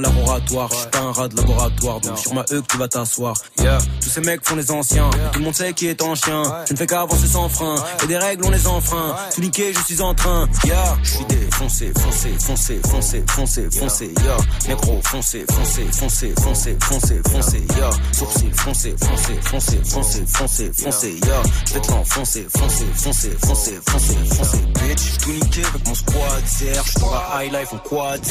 [0.91, 1.99] pas un rat de laboratoire.
[1.99, 3.35] Donc sur ma E que tu vas t'asseoir.
[3.59, 3.77] Yeah.
[4.01, 5.09] Tous ces mecs font les anciens.
[5.31, 6.43] Tout le monde sait qui est en chien.
[6.67, 7.75] Je ne fais qu'avancer sans frein.
[8.03, 9.15] Et des règles on les enfreint.
[9.33, 10.47] Tout niquer, je suis en train.
[10.63, 10.97] Yeah.
[11.03, 14.13] Je suis défoncé, foncé, foncé, foncé, foncé, foncé.
[14.23, 14.37] Yeah.
[14.67, 17.65] Négro, foncé, foncé, foncé, foncé, foncé, foncé.
[17.75, 17.89] Yeah.
[18.13, 21.19] Sourcil, foncé, foncé, foncé, foncé, foncé, foncé.
[21.25, 21.41] Yeah.
[21.67, 24.57] Je vais te l'enfoncer, foncé, foncé, foncé, foncé, foncé.
[24.81, 26.83] Bitch, tout niqué avec mon squad zer.
[26.85, 28.21] J'suis dans la high life en quad.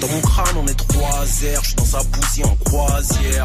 [0.00, 1.60] Dans mon crâne on est trois zer.
[1.62, 2.00] J'suis dans sa
[2.44, 2.56] en.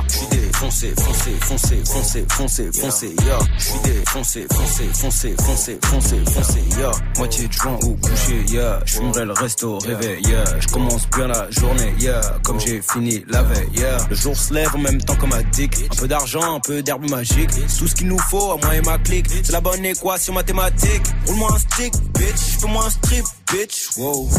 [0.07, 3.39] J'suis défoncé, foncé, foncé, foncé, foncé, foncé, yeah.
[3.57, 6.91] J'suis défoncé, foncé, foncé, foncé, foncé, foncé, yeah.
[7.17, 8.79] Moitié joint ou couché, yeah.
[8.85, 10.43] J'fumerai le resto, réveil, yeah.
[10.59, 12.21] J'commence bien la journée, yeah.
[12.43, 13.97] Comme j'ai fini la veille, yeah.
[14.09, 15.75] Le jour se lève en même temps comme un dick.
[15.91, 17.49] Un peu d'argent, un peu d'herbe magique.
[17.77, 19.27] Tout ce qu'il nous faut, à moi et ma clique.
[19.43, 21.03] C'est la bonne équation mathématique.
[21.27, 22.59] Roule-moi un stick, bitch.
[22.61, 23.97] Fais-moi un strip, bitch.
[23.97, 24.29] Wow.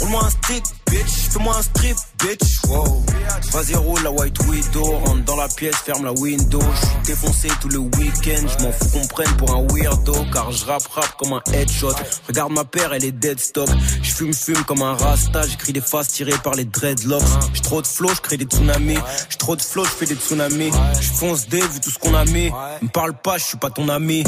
[0.00, 1.30] Roule-moi un stick, bitch.
[1.30, 2.64] Fais-moi un strip, bitch.
[2.68, 3.04] Wow.
[3.52, 4.84] Vas-y, roule la white widow.
[4.84, 6.60] Rentre dans la pièce, ferme la window.
[6.60, 8.46] J'suis défoncé tout le week-end.
[8.58, 10.14] J'm'en fous qu'on prenne pour un weirdo.
[10.32, 10.82] Car je rap
[11.18, 11.94] comme un headshot.
[12.28, 13.68] Regarde ma paire, elle est dead stock.
[14.02, 15.46] J'fume, fume comme un rasta.
[15.46, 17.22] J'écris des faces tirées par les dreadlocks.
[17.52, 18.98] J'ai trop de flow, j'crée des tsunamis.
[19.30, 20.70] J'ai trop de flow, j'fais des tsunamis.
[21.00, 22.50] J'fonce des vu tout ce qu'on a mis.
[22.82, 24.24] Me parle pas, j'suis pas ton ami.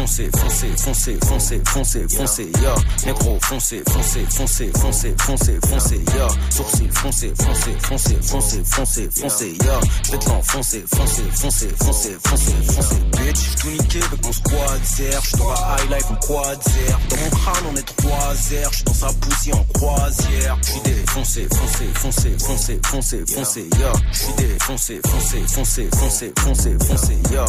[0.00, 2.74] Défoncé, foncé, foncé, foncé, foncé, foncé, yeah.
[3.04, 6.28] Négro, foncé, foncé, foncé, foncé, foncé, foncé, yeah.
[6.50, 9.80] Sourcil, foncé, foncé, foncé, foncé, foncé, foncé, yeah.
[10.04, 13.36] J'vais te l'enfoncer, foncé, foncé, foncé, foncé, foncé, bitch.
[13.36, 15.20] J'suis tout niqué avec mon squad zer.
[15.22, 17.00] J'suis dans la high life en quad zer.
[17.10, 18.68] Dans mon crâne on est trois zer.
[18.72, 20.56] J'suis dans sa poussière en croisière.
[20.62, 23.92] J'suis défoncé, foncé, foncé, foncé, foncé, foncé, yeah.
[24.12, 27.44] J'suis défoncé, foncé, foncé, foncé, foncé, foncé, yeah.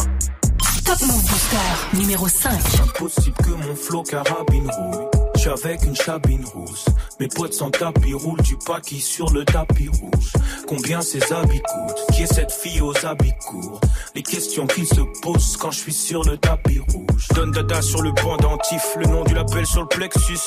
[0.84, 2.50] Top Move Booster numéro 5.
[2.84, 5.21] Impossible que mon flow carabine rouille.
[5.42, 6.84] J'suis avec une chabine rousse.
[7.18, 10.32] Mes potes sans tapis roulent du paquis sur le tapis rouge.
[10.68, 12.06] Combien ces habits coûtent?
[12.12, 13.80] Qui est cette fille aux habits courts?
[14.14, 17.26] Les questions qui se posent quand je suis sur le tapis rouge.
[17.34, 20.38] Donne dada sur le pendentif, le nom du label sur le plexus.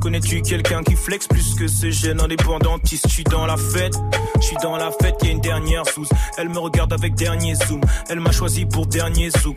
[0.00, 3.94] Connais-tu quelqu'un qui flex plus que ce jeune indépendantiste Je suis dans la fête,
[4.40, 6.08] je suis dans la fête, y a une dernière sous.
[6.36, 9.56] Elle me regarde avec dernier zoom, elle m'a choisi pour dernier zouk.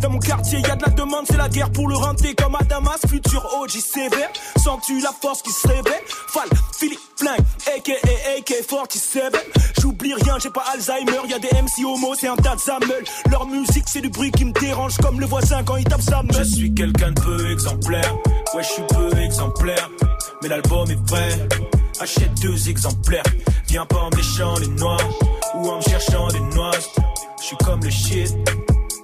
[0.00, 2.62] Dans mon quartier, y de la demande, c'est la guerre pour le renter comme à
[2.64, 3.00] Damas.
[3.08, 3.70] Futur OG.
[4.62, 6.02] Sens-tu la force qui se réveille?
[6.28, 7.40] Fall, Philippe Flingue,
[7.76, 7.92] aka
[8.38, 9.34] AK-47.
[9.80, 11.20] J'oublie rien, j'ai pas Alzheimer.
[11.28, 13.30] Y des MC homo, c'est un tas de.
[13.30, 16.22] Leur musique, c'est du bruit qui me dérange comme le voisin quand il tape sa
[16.22, 16.44] meule.
[16.44, 18.14] Je suis quelqu'un de peu exemplaire.
[18.54, 19.90] Ouais, je suis peu exemplaire.
[20.42, 21.48] Mais l'album est prêt.
[22.00, 23.22] Achète deux exemplaires.
[23.68, 25.08] Viens pas en méchant les noirs
[25.56, 26.70] ou en me cherchant des noix.
[27.40, 28.34] Je suis comme le shit,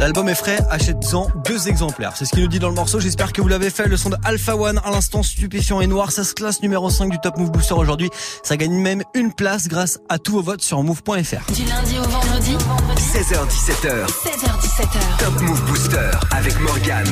[0.00, 2.14] L'album est frais, achète-en deux exemplaires.
[2.16, 3.00] C'est ce qu'il nous dit dans le morceau.
[3.00, 3.86] J'espère que vous l'avez fait.
[3.86, 6.10] Le son de Alpha One, à l'instant stupéfiant et noir.
[6.10, 8.08] Ça se classe numéro 5 du Top Move Booster aujourd'hui.
[8.42, 11.52] Ça gagne même une place grâce à tous vos votes sur move.fr.
[11.52, 12.56] Du lundi au vendredi
[12.96, 14.06] 16h17h.
[14.06, 15.18] 16h17h.
[15.18, 17.04] Top Move Booster avec Morgan.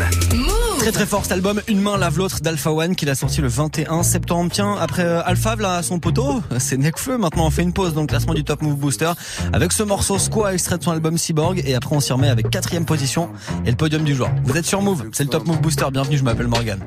[0.88, 3.48] Très très fort cet album, Une main lave l'autre d'Alpha One qu'il a sorti le
[3.48, 4.50] 21 septembre.
[4.50, 7.18] Tiens, après euh, Alpha, là, son poteau, c'est Necfeu.
[7.18, 9.12] Maintenant, on fait une pause dans le classement du Top Move Booster
[9.52, 11.60] avec ce morceau Squat extrait de son album Cyborg.
[11.66, 13.28] Et après, on s'y remet avec quatrième position
[13.66, 14.30] et le podium du jour.
[14.44, 15.84] Vous êtes sur Move, c'est le Top Move Booster.
[15.92, 16.78] Bienvenue, je m'appelle Morgan.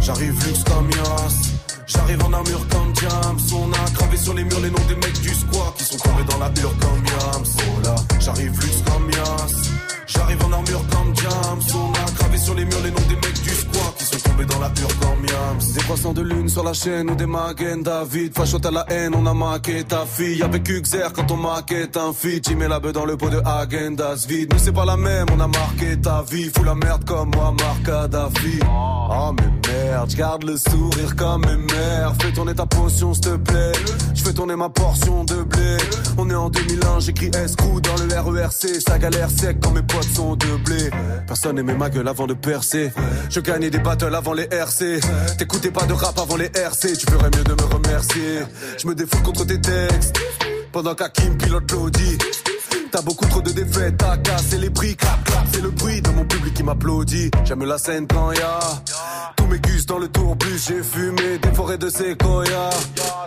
[0.00, 0.88] J'arrive luxe comme
[1.86, 2.92] J'arrive en armure comme
[3.54, 6.24] On a gravé sur les murs les noms des mecs du squat Qui sont tombés
[6.24, 7.44] dans la hure comme Yams
[8.18, 9.10] j'arrive luxe comme
[10.06, 11.99] J'arrive en armure comme Diams On a
[12.50, 15.72] sur les murs les noms des mecs du squat Qui sont tombés dans la Yams
[15.74, 19.14] Des croissants de lune sur la chaîne ou des Magen David Fachote à la haine,
[19.14, 20.42] on a maqué ta fille.
[20.42, 23.40] Avec Uxer quand on maquette un feat J'y mets la beuh dans le pot de
[23.44, 24.26] Agendas.
[24.28, 26.50] Vide Mais c'est pas la même, on a marqué ta vie.
[26.54, 27.88] Fous la merde comme moi, Marc
[28.68, 29.59] Oh mais
[29.90, 33.72] merde, j'garde le sourire comme mes mères Fais tourner ta potion s'il te plaît.
[34.14, 35.76] Je fais tourner ma portion de blé.
[36.18, 40.12] On est en 2001, j'écris escrou dans le RERC Ça galère sec quand mes potes
[40.14, 40.90] sont de blé.
[41.26, 42.92] Personne aimait ma gueule avant de percer.
[43.30, 45.00] Je gagnais des battles avant les RC
[45.38, 48.40] T'écoutais pas de rap avant les RC Tu ferais mieux de me remercier.
[48.78, 50.18] Je me défoule contre tes textes.
[50.72, 52.18] Pendant qu'Hakim pilote l'audi
[52.90, 56.10] T'as beaucoup trop de défaites, t'as cassé les prix, clap clap, c'est le bruit de
[56.10, 57.30] mon public qui m'applaudit.
[57.44, 58.58] J'aime la scène quand y'a
[59.36, 62.70] tous mes gus dans le tourbus, j'ai fumé des forêts de séquoia.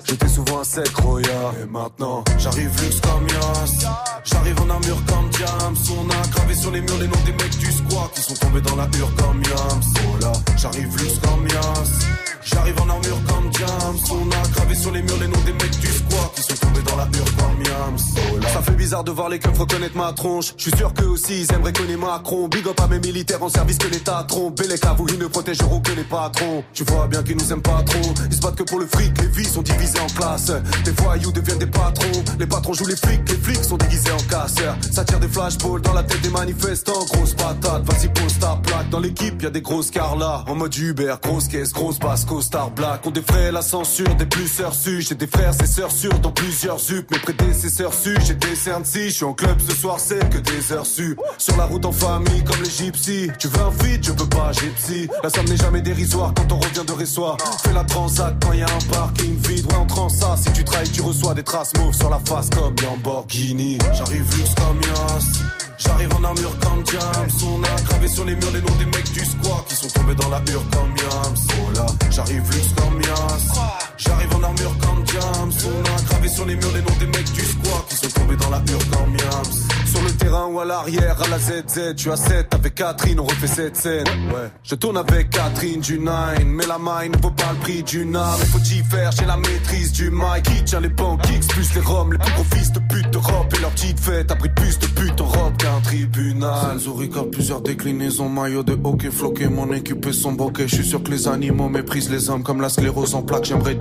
[0.06, 1.54] J'étais souvent un sec roya.
[1.62, 3.90] Et maintenant, j'arrive luxe comme Yas.
[4.24, 5.76] J'arrive en armure comme Diams.
[5.98, 8.62] On a gravé sur les murs les noms des mecs du squat qui sont tombés
[8.62, 10.34] dans la hure comme Yams.
[10.58, 12.08] J'arrive luxe comme Yas.
[12.44, 14.00] J'arrive en armure comme Diams.
[14.12, 16.82] On a gravé sur les murs les noms des mecs du squat qui sont tombés
[16.82, 18.44] dans la hure comme Yams.
[18.54, 20.54] Ça fait bizarre de voir les keufs reconnaître ma tronche.
[20.58, 22.48] Je suis sûr qu'eux aussi ils aimeraient connaître Macron.
[22.48, 24.60] Big up à mes militaires en service que l'État trompe.
[24.62, 26.64] Les cavous ils ne protégeront que les patrons.
[26.74, 28.14] Tu vois bien qu'ils nous aiment pas trop.
[28.30, 29.12] Ils se battent que pour le fric.
[29.22, 30.52] Les vies sont divisées en classes.
[30.86, 32.24] Les voyous deviennent des patrons.
[32.40, 33.22] Les patrons jouent les flics.
[33.30, 34.76] Les flics sont déguisés en casseurs.
[34.92, 37.06] Ça tire des flashballs dans la tête des manifestants.
[37.14, 38.90] Grosse patate, vas-y pose ta plaque.
[38.90, 40.44] Dans l'équipe y a des grosses carlas.
[40.48, 43.02] En mode Uber, grosse caisse, grosse basse, star black.
[43.06, 45.02] On défraie la censure des plus sœurs su.
[45.02, 47.12] J'ai des frères et sœurs sûrs dans plusieurs zup.
[47.12, 48.18] Mes prédécesseurs su.
[48.26, 49.10] J'ai des cernes si.
[49.10, 51.18] Je suis en club ce soir, c'est que des heures su.
[51.38, 53.30] Sur la route en famille comme les gypsies.
[53.40, 55.10] Tu veux un feed, je peux pas, j'ai psy.
[55.24, 57.38] La somme n'est jamais dérisoire quand on revient de Ressoir.
[57.64, 59.66] Fais la transac quand y a un parking vide.
[59.66, 60.36] Ouais, on ça.
[60.38, 63.78] Si tu trahis, tu reçois des traces mauves sur la face comme Lamborghini.
[63.94, 65.44] J'arrive luxe comme Yas.
[65.78, 67.28] J'arrive en armure comme Diams.
[67.46, 70.16] On a gravé sur les murs les noms des mecs du squat qui sont tombés
[70.16, 71.36] dans la hure comme Yams.
[71.58, 73.93] Oh là, j'arrive luxe comme Yas.
[74.06, 75.52] J'arrive en armure comme Diams.
[75.66, 78.36] On a gravé sur les murs les noms des mecs du squat qui sont tombés
[78.36, 79.54] dans la hure comme Yams.
[79.86, 83.26] Sur le terrain ou à l'arrière, à la ZZ, tu as 7 avec Catherine, on
[83.26, 84.08] refait cette scène.
[84.34, 87.84] Ouais, je tourne avec Catherine du 9, mais la main ne vaut pas le prix
[87.84, 88.40] d'une arme.
[88.42, 90.44] Il faut y faire, j'ai la maîtrise du mic.
[90.44, 93.54] Qui tient les banques, kicks plus les roms, les plus gros fils de pute d'Europe
[93.56, 94.32] et leur petite fête.
[94.32, 96.80] Après plus de pute en robe qu'un tribunal.
[96.80, 100.36] Zurich plusieurs déclinaisons, maillot de hockey floqué, mon équipe est son.
[100.58, 103.76] Je suis sûr que les animaux méprisent les hommes comme la sclérose en plaques, j'aimerais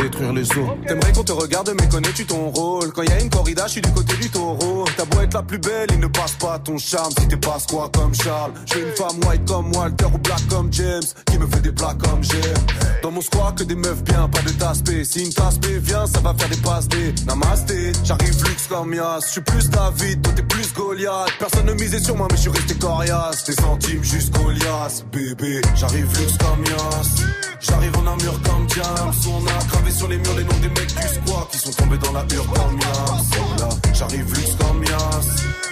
[0.87, 2.93] T'aimerais qu'on te regarde, mais connais-tu ton rôle?
[2.93, 4.85] Quand y a une corrida, je suis du côté du taureau.
[5.11, 7.91] Beau être la plus belle, il ne passe pas ton charme si t'es pas quoi
[7.93, 8.53] comme Charles.
[8.67, 11.95] J'ai une femme white comme Walter ou black comme James qui me fait des plats
[11.95, 12.65] comme j'aime.
[13.03, 16.21] Dans mon squat que des meufs bien, pas de tasse Si une tasse vient, ça
[16.21, 17.93] va faire des passes des namasté.
[18.05, 21.31] J'arrive luxe comme Yas, je suis plus David, toi t'es plus Goliath.
[21.39, 23.45] Personne ne misait sur moi, mais je suis resté coriace.
[23.45, 25.61] Des centimes jusqu'au lias, bébé.
[25.75, 27.52] J'arrive luxe comme Yas.
[27.63, 29.13] J'arrive en armure comme Diams.
[29.29, 31.99] On a gravé sur les murs les noms des mecs du squat qui sont tombés
[31.99, 34.83] dans la hure comme là, j'arrive luxe comme.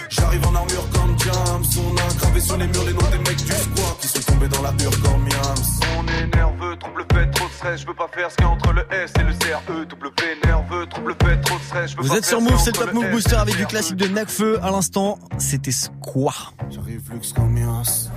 [0.09, 1.65] J'arrive en armure comme James.
[1.77, 4.47] On a gravé sur les murs les noms des mecs du squat qui sont tombés
[4.47, 5.65] dans la hure comme Yams.
[5.97, 8.51] On est nerveux, trouble fait trop stress, je veux pas faire ce qu'il y a
[8.51, 9.85] entre le S et le CRE.
[9.89, 10.11] W
[10.45, 11.95] nerveux, trouble fait, trop de stress.
[11.95, 13.69] Vous pas êtes faire sur Move, c'est le Top Move S Booster avec du CRE.
[13.69, 14.59] classique de Necfeu.
[14.63, 15.71] À l'instant, c'était
[16.01, 16.33] quoi
[16.69, 18.09] J'arrive luxe ambiance.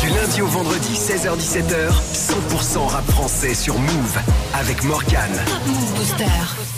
[0.00, 4.18] Du lundi au vendredi, 16h17h, 100% rap français sur Move
[4.54, 6.24] avec Booster.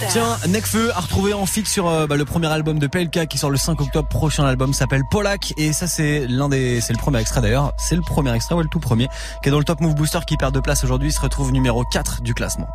[0.08, 3.38] Tiens, Necfeu a retrouvé en feat sur euh, bah, le premier album de PLK qui
[3.38, 4.44] sort le 5 octobre prochain.
[4.44, 7.72] L'album s'appelle Polak et ça c'est l'un des, c'est le premier extrait d'ailleurs.
[7.78, 9.08] C'est le premier extrait, ouais le tout premier,
[9.42, 11.10] qui est dans le Top Move Booster qui perd de place aujourd'hui.
[11.10, 12.68] Il se retrouve numéro 4 du classement.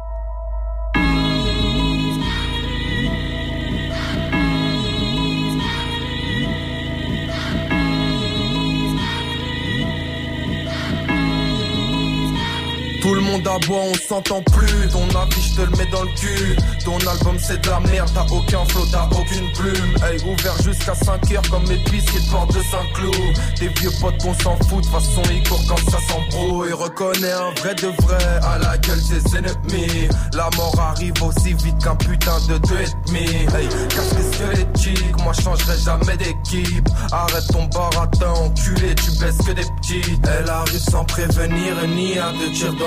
[13.01, 14.87] Tout le monde aboie, on s'entend plus.
[14.91, 16.57] Ton avis, je te le mets dans le cul.
[16.83, 19.95] Ton album, c'est de la merde, t'as aucun flow, t'as aucune plume.
[20.03, 23.37] Hey, ouvert jusqu'à 5 heures comme mes pistes de porte de Saint-Cloud.
[23.55, 26.73] Tes vieux potes, on s'en fout, de façon, ils courent quand ça s'embrouille.
[26.73, 30.07] Reconnais un vrai de vrai à la gueule des ennemis.
[30.33, 33.27] La mort arrive aussi vite qu'un putain de deux et demi.
[33.55, 36.89] Hey, casse les squelettiques, moi changerai jamais d'équipe.
[37.11, 40.27] Arrête ton baratin, enculé, tu baisses que des petites.
[40.27, 42.86] Elle arrive sans prévenir, ni à tirs dans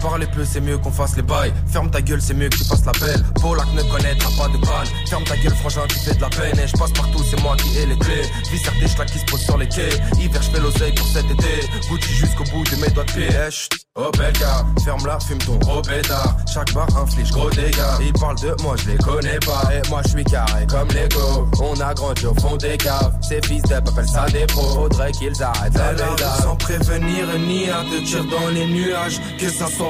[0.00, 1.52] Parler peu, c'est mieux qu'on fasse les bails.
[1.66, 3.22] Ferme ta gueule, c'est mieux que tu fasses la belle.
[3.40, 4.88] Polak ne connaîtra pas de balle.
[5.08, 6.58] Ferme ta gueule, frangin, tu fais de la peine.
[6.58, 8.22] Et je passe partout, c'est moi qui ai les clés.
[8.50, 9.90] Visser des schlacs qui se posent sur les quais.
[10.18, 11.68] Hiver, je fais l'oseille pour cet été.
[11.88, 13.28] Gucci jusqu'au bout de mes doigts de pied.
[13.30, 13.76] Eh.
[13.96, 16.36] Oh bel gars, ferme la, fume ton robéda.
[16.52, 17.98] Chaque bar inflige gros dégâts.
[18.00, 19.62] Ils parlent de moi, je les connais pas.
[19.74, 21.48] Et moi, je suis carré comme Lego.
[21.60, 23.12] On a grandi au fond des caves.
[23.20, 24.74] Ces fils d'ep appellent ça des pros.
[24.74, 26.36] Faudrait qu'ils arrêtent la.
[26.40, 29.20] Sans prévenir ni à te tirer dans les nuages.
[29.38, 29.89] Que ça soit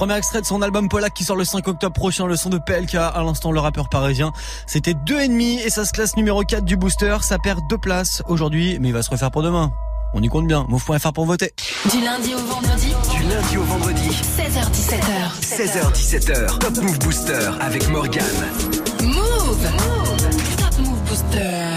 [0.00, 2.56] Premier extrait de son album Polak qui sort le 5 octobre prochain, le son de
[2.56, 4.32] PLK, à l'instant le rappeur parisien.
[4.66, 7.18] C'était deux et demi et ça se classe numéro 4 du booster.
[7.20, 9.70] Ça perd deux places aujourd'hui, mais il va se refaire pour demain.
[10.14, 10.64] On y compte bien.
[10.70, 11.52] Move.fr pour voter.
[11.92, 12.94] Du lundi au vendredi.
[13.14, 15.38] Du lundi au vendredi, 16h17h.
[15.42, 18.24] 16h17h, Top Move Booster avec Morgane.
[19.02, 19.68] Move.
[20.56, 21.69] Top Move Booster.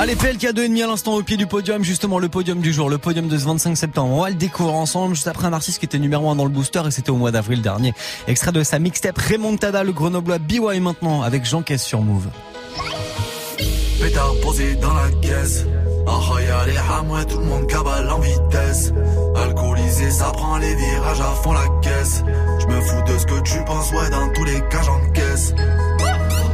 [0.00, 2.96] Allez, PLK 2,5 à l'instant au pied du podium, justement le podium du jour, le
[2.96, 4.14] podium de ce 25 septembre.
[4.14, 6.50] On va le découvrir ensemble juste après un artiste qui était numéro 1 dans le
[6.50, 7.92] booster et c'était au mois d'avril dernier.
[8.26, 12.28] Extrait de sa mixtape Remontada, le grenoblois BY maintenant avec Jean Caisse sur Move.
[14.00, 15.66] Pétard posé dans la caisse.
[16.06, 18.94] Y'a les hamouets, tout le monde cabale en vitesse.
[19.36, 22.24] Alcoolisé, ça prend les virages à fond la caisse.
[22.58, 25.52] Je me fous de ce que tu penses, ouais, dans tous les cas j'encaisse.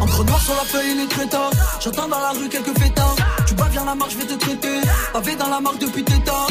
[0.00, 1.50] Encre noir sur la feuille, très tard.
[1.80, 3.35] J'entends dans la rue quelques fêtards.
[3.46, 4.80] Tu bats bien la marche, je vais te traiter.
[5.12, 6.48] Pavé dans la marque depuis tes tard.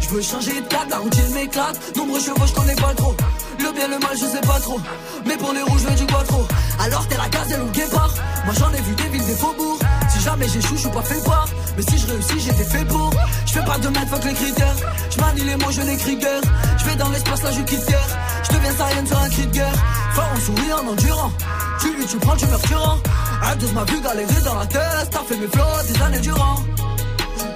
[0.00, 1.96] Je veux changer de cadre, la routine m'éclate.
[1.96, 3.14] Nombreux chevaux, je connais pas trop.
[3.58, 4.78] Le bien, le mal, je sais pas trop.
[5.24, 6.46] Mais pour les rouges, je veux du quattro.
[6.78, 8.14] Alors t'es la gazelle ou le guépard.
[8.44, 9.78] Moi j'en ai vu des villes, des faubourgs.
[10.10, 11.46] Si jamais j'échoue, je suis pas fait voir.
[11.76, 13.10] Mais si je réussis, j'étais fait pour.
[13.46, 14.76] Je fais pas de mètres, fuck les critères.
[15.10, 16.42] Je manie les mots, je n'écris guère.
[16.78, 18.08] Je vais dans l'espace, là je quitte terre.
[18.42, 19.74] Je deviens Saiyan sur un cri de guerre.
[21.80, 22.98] Tu lui, tu prends, tu meurs tuant.
[23.42, 25.08] Un dos m'a vu galérer dans la tête.
[25.10, 26.56] T'as fait mes flots des années durant.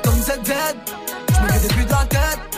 [0.03, 0.95] Comme cette bête,
[1.29, 2.49] je me depuis de la tête.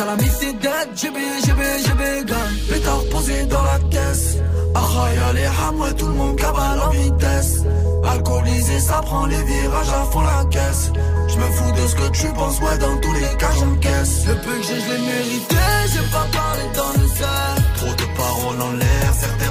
[0.00, 0.96] À la dettes.
[0.96, 2.36] GB, GB, GB, gang.
[2.68, 4.36] Pétard posé dans la caisse.
[4.74, 4.80] Ah,
[5.14, 7.62] y'a les hamouets, tout le monde cabale en vitesse.
[8.04, 10.90] Alcoolisé, ça prend les virages à fond la caisse.
[11.28, 14.26] Je me fous de ce que tu penses, ouais, dans tous les cas j'encaisse.
[14.26, 15.56] Le peu que j'ai, je l'ai mérité.
[15.92, 17.64] J'ai pas parlé dans le sel.
[17.76, 19.41] Trop de paroles en l'air, certains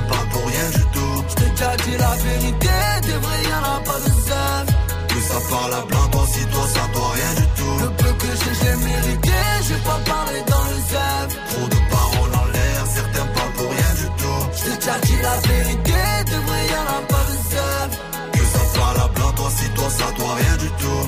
[1.62, 2.70] déjà dit la vérité.
[3.04, 4.66] Des vrais, y'en a pas de sel.
[5.08, 7.76] Que ça parle à blanc, toi si toi ça doit rien du tout.
[7.84, 9.38] Le peu que j'ai, je l'ai mérité.
[9.68, 11.26] J'ai pas parlé dans le sel.
[11.50, 14.42] Trop de paroles en l'air, certains parlent pour rien du tout.
[14.58, 16.00] J't'ai déjà dit la vérité.
[16.30, 17.42] Des vrais, y'en a pas de.
[18.32, 21.04] Que ça parle à blanc, toi si toi ça doit rien du tout.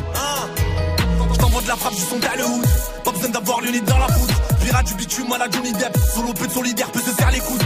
[1.33, 2.65] Je t'envoie de la frappe, du son t'as le hood.
[3.03, 4.33] Pas besoin d'avoir le nid dans la poudre.
[4.63, 5.97] Pirate du bitume à la Johnny Depp.
[6.13, 7.63] Solo peu de solidaire peut se faire les coudes.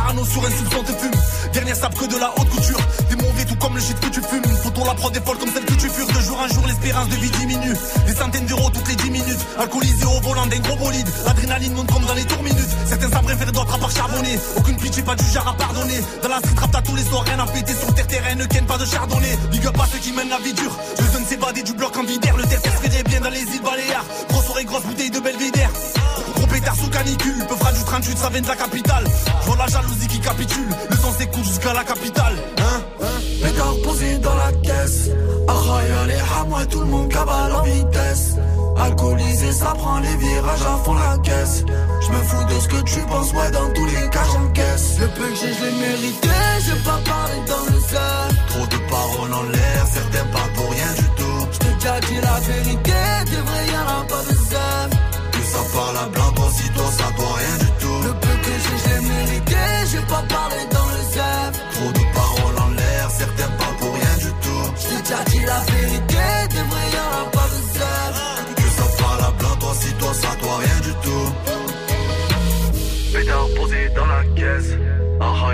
[0.00, 1.20] Parano sur un soupçon te fume.
[1.52, 2.80] Dernière sape que de la haute couture.
[3.08, 4.44] T'es mauvais tout comme le shit que tu fumes.
[4.62, 6.06] Faut on la prendre des folles comme celle que tu fures.
[6.06, 7.74] De jour en jour, l'espérance de vie diminue.
[8.06, 9.44] Les centaines d'euros toutes les 10 minutes.
[9.58, 11.08] Alcoolisé au volant d'un gros bolide.
[11.26, 12.72] L'adrénaline monte comme dans les tours minutes.
[12.86, 14.38] Certains savent préférer d'autres à part charbonner.
[14.56, 16.00] Aucune pitié, pas du genre à pardonner.
[16.22, 18.34] Dans la street rap, t'as tous les soirs, rien à péter sur terre terrain.
[18.36, 19.38] Ne ken pas de chardonnay.
[19.50, 20.74] Big up à ceux qui mènent la vie dure.
[20.98, 22.36] Je donne s'évader du bloc en vidère.
[22.38, 24.04] Le terre se bien dans les îles Baléares.
[24.30, 25.70] Grosse oreille, grosse bouteille de Belvédère.
[26.60, 27.46] Pétard sous canicule.
[27.48, 29.04] Peu du 38, ça vient de la capitale.
[29.46, 30.68] Je la jalousie qui capitule.
[30.90, 32.34] Le sang s'écoule jusqu'à la capitale.
[32.58, 33.06] Hein, hein.
[33.42, 35.10] Pétard posé dans la caisse.
[35.48, 38.34] Arraya les moi tout le monde cabale en vitesse.
[38.76, 41.64] Alcoolisé, ça prend les virages à fond la caisse.
[42.00, 44.98] Je me fous de ce que tu penses, ouais, dans tous les cas j'encaisse.
[45.00, 46.28] Le peu que j'ai, je mérité,
[46.64, 48.30] j'ai pas parlé dans le sol.
[48.48, 51.46] Trop de paroles en l'air, certains parlent pour rien du tout.
[51.52, 52.92] Je t'ai déjà dit la vérité,
[53.26, 54.39] t'es vrai, y'en a pas de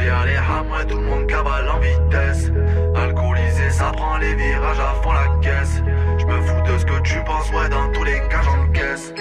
[0.07, 2.52] Y'a les hamres, tout le monde cabale en vitesse.
[2.94, 5.82] Alcoolisé, ça prend les virages à fond la caisse.
[6.18, 9.12] Je me fous de ce que tu penses, ouais, dans tous les cas, j'encaisse.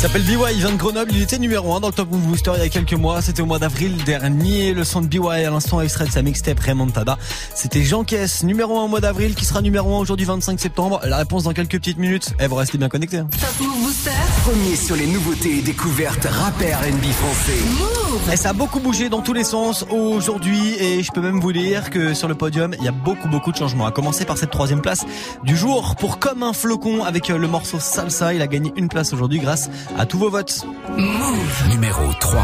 [0.00, 2.22] Il s'appelle BY, il vient de Grenoble, il était numéro 1 dans le Top Move
[2.22, 5.28] Booster il y a quelques mois, c'était au mois d'avril dernier, le son de BY
[5.28, 7.18] à l'instant extrait de sa mixtape Remontada.
[7.54, 11.02] C'était Jean Caisse, numéro 1 au mois d'avril, qui sera numéro 1 aujourd'hui 25 septembre.
[11.04, 13.18] La réponse dans quelques petites minutes, eh, vous restez bien connectés.
[13.18, 13.28] Hein.
[13.30, 14.10] Top Move Booster.
[14.42, 17.58] Premier sur les nouveautés et découvertes rappeurs NB français.
[17.78, 18.32] Move.
[18.32, 21.52] Et ça a beaucoup bougé dans tous les sens aujourd'hui et je peux même vous
[21.52, 23.84] dire que sur le podium, il y a beaucoup beaucoup de changements.
[23.84, 25.04] À commencer par cette troisième place
[25.44, 28.32] du jour pour Comme un flocon avec le morceau Salsa.
[28.32, 29.68] Il a gagné une place aujourd'hui grâce
[29.98, 30.64] à tous vos votes.
[30.96, 31.68] Move.
[31.70, 32.42] Numéro 3.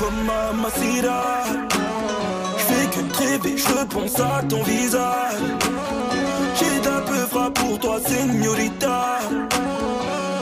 [0.00, 1.22] Oh mamacita
[2.58, 5.32] Je fais que te rêver, je repense à ton visage
[6.58, 9.18] J'ai d'un peu frappe pour toi, señorita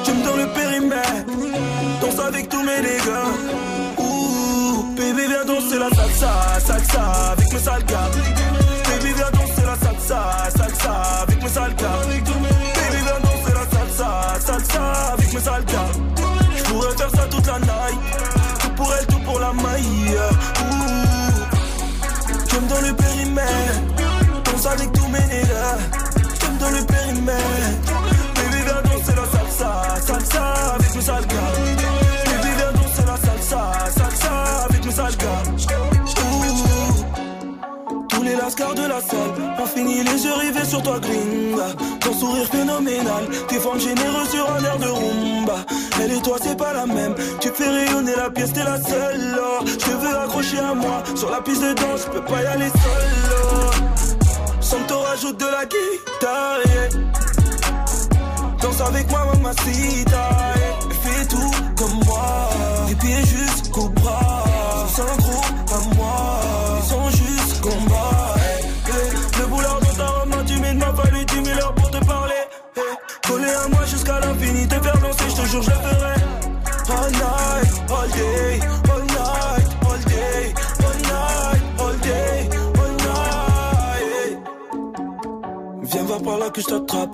[0.04, 1.26] Tu me donnes le périmètre
[2.00, 7.84] Danse avec tous mes dégâts Ouh, baby viens danser la salsa, salsa avec mes sales
[7.84, 8.10] gars
[8.88, 10.92] Baby viens danser la salsa, salsa
[11.22, 16.13] avec mes sales gars Baby viens danser la salsa, salsa avec mes sales gars
[18.60, 20.16] Tout pour elle, tout pour la maille.
[20.60, 21.34] Ouh,
[22.48, 23.80] je me donne le périmètre.
[24.44, 25.78] Danse avec tous mes nègres.
[26.40, 27.92] Je me donne le périmètre.
[28.34, 31.83] Baby viens danser la salsa, salsa avec sales gars
[38.56, 41.74] De la salle ont fini les yeux rivés sur toi, gringa.
[42.00, 45.56] Ton sourire phénoménal, tes formes généreuses sur un air de rumba.
[46.00, 47.14] Elle et toi, c'est pas la même.
[47.40, 49.40] Tu fais rayonner la pièce, t'es la seule.
[49.40, 49.64] oh.
[49.66, 51.02] Je veux accrocher à moi.
[51.16, 53.34] Sur la piste de danse, je peux pas y aller seul.
[53.54, 54.60] oh.
[54.60, 56.60] Santo rajoute de la guitare.
[58.62, 60.10] Danse avec moi, mamacita.
[60.10, 60.94] yeah.
[61.02, 62.50] Fais tout comme moi.
[62.88, 64.44] Des pieds jusqu'au bras.
[64.96, 65.42] Un gros
[74.64, 76.14] l'infini, te faire danser, je te jure, je ferai.
[76.88, 78.60] All night, all day,
[78.90, 80.54] all night, all day,
[80.84, 82.48] all night, all day,
[82.78, 84.38] all night.
[85.82, 87.10] Viens voir par là que je t'attrape.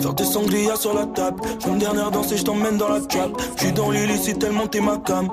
[0.00, 1.40] Faire des sangliers sur la table.
[1.60, 3.30] Je une dernière danse et je t'emmène dans la trap.
[3.56, 5.28] Je suis dans l'illicite tellement t'es ma cam.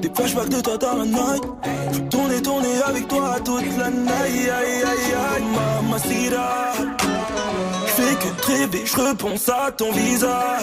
[0.00, 1.42] Des flashbacks de toi dans la night.
[1.92, 4.10] Je tourner, tourner avec toi toute la night.
[4.22, 5.44] Aïe, aïe, aïe, aïe.
[5.82, 7.17] Mamacita.
[8.20, 10.62] Que rêver, je repense à ton visage.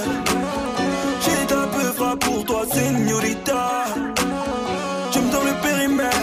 [1.22, 3.86] J'ai un peu frappe pour toi, señorita.
[5.14, 6.18] Je me donne le périmètre.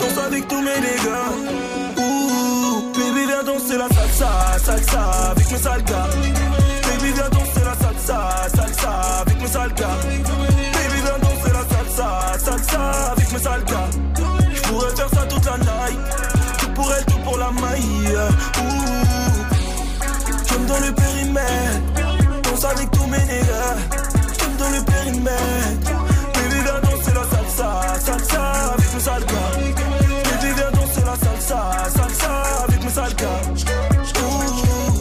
[0.00, 1.98] Danse avec tous mes dégâts.
[1.98, 4.30] Ouh, baby, viens danser la salsa,
[4.64, 6.08] salsa avec mes sales gars.
[6.82, 8.90] Baby, viens danser la salsa, salsa
[9.22, 9.98] avec mes sales gars.
[10.06, 13.90] Baby, viens danser la salsa, salsa avec mes sales gars.
[14.54, 15.98] Je pourrais faire ça toute la night.
[16.58, 18.75] Tout pour elle, tout pour la maille.
[20.76, 22.42] Donne le périmètre.
[22.42, 23.76] Danse avec tous mes nègres.
[24.38, 25.65] Je me donne le périmètre.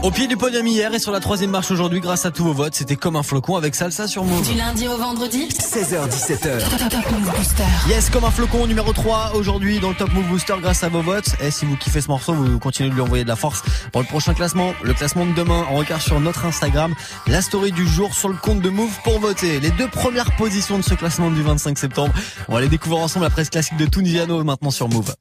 [0.05, 2.53] Au pied du podium hier et sur la troisième marche aujourd'hui grâce à tous vos
[2.53, 4.47] votes, c'était comme un flocon avec salsa sur Move.
[4.47, 5.47] Du lundi au vendredi.
[5.47, 6.59] 16h17h.
[6.69, 7.63] Top, top Move Booster.
[7.89, 11.01] Yes, comme un flocon numéro 3 aujourd'hui dans le Top Move Booster grâce à vos
[11.01, 11.29] votes.
[11.41, 13.99] Et si vous kiffez ce morceau, vous continuez de lui envoyer de la force pour
[13.99, 14.75] le prochain classement.
[14.83, 16.93] Le classement de demain, on regarde sur notre Instagram
[17.25, 19.59] la story du jour sur le compte de Move pour voter.
[19.59, 22.13] Les deux premières positions de ce classement du 25 septembre.
[22.47, 25.15] On va les découvrir ensemble la presse classique de Tunisiano maintenant sur Move.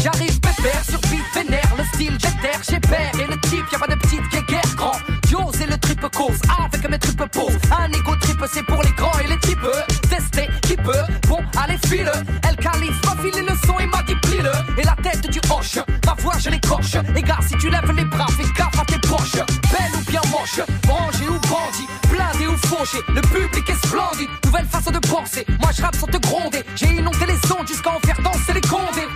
[0.00, 3.96] J'arrive perd, survit, vénère, le style déterre, j'ai père et le type, y'a pas de
[3.96, 4.96] petite guéguerre, grand,
[5.26, 8.92] diose et le triple cause, avec mes triples poses, un égo triple c'est pour les
[8.92, 9.66] grands et les types,
[10.08, 12.10] testé, qui peut, bon, allez file,
[12.48, 14.80] El Khalif m'a filé le son et m'a dit le.
[14.80, 18.04] et la tête du hoche, ma voix je l'écorche, et gars si tu lèves les
[18.04, 22.56] bras, fais gaffe à tes proches, belle ou bien manche, rangé ou bandit, blindé ou
[22.56, 26.62] fauché, le public est splendide, nouvelle façon de penser, moi je rappe sans te gronder,
[26.76, 29.08] j'ai inondé les ondes jusqu'à en faire danser les condés,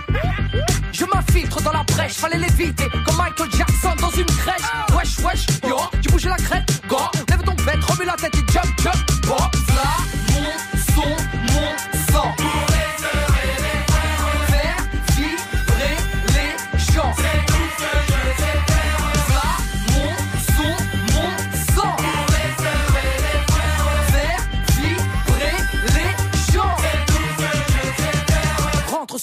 [1.45, 2.85] dans la brèche, fallait l'éviter.
[3.05, 4.61] Comme Michael Jackson dans une crèche.
[4.95, 6.97] Wesh, wesh, yo, tu bouges la crête, go.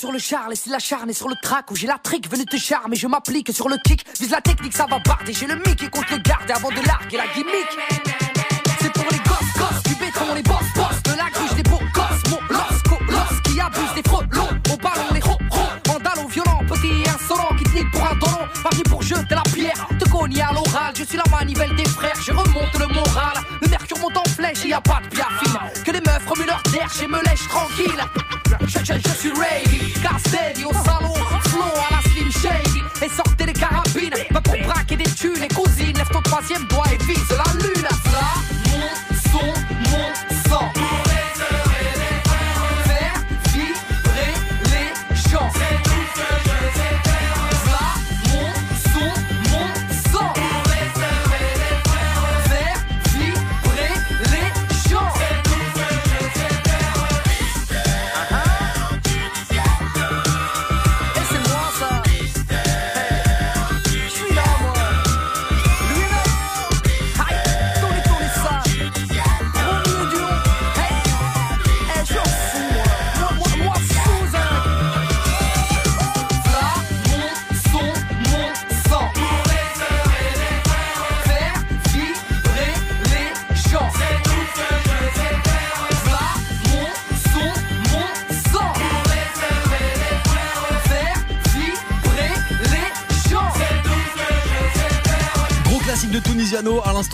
[0.05, 2.45] Sur le char, laisse la charne et sur le track où j'ai la trick, venez
[2.45, 5.55] te charmer, je m'applique sur le kick, vise la technique, ça va barder, j'ai le
[5.55, 7.71] mic et compte le garder avant de larguer la gimmick.
[8.83, 11.81] C'est pour les gosses, gosses, du béton, les boss, boss, de la grige, des beaux
[11.95, 16.61] gosses, mon losco, los qui abusent des frelons, au ballon, les ro, ro, vandalo violent,
[16.69, 20.43] petit et insolent, qui te pour un dolon, venu pour jeter la pierre, te cogner
[20.43, 23.39] à l'oral, je suis la manivelle des frères, je remonte le moral,
[24.15, 27.23] en flèche, y a pas de biafine, que les meufs remuent leur terre, et me
[27.25, 28.05] lèche tranquille.
[28.67, 31.15] Je, je, je suis ready, Castelli au salon,
[31.49, 32.83] flow à la Slim Shady.
[33.03, 35.43] Et sortez les carabines, va pour braquer des thunes.
[35.43, 38.04] Et cousine, lève ton troisième doigt et vise la lune.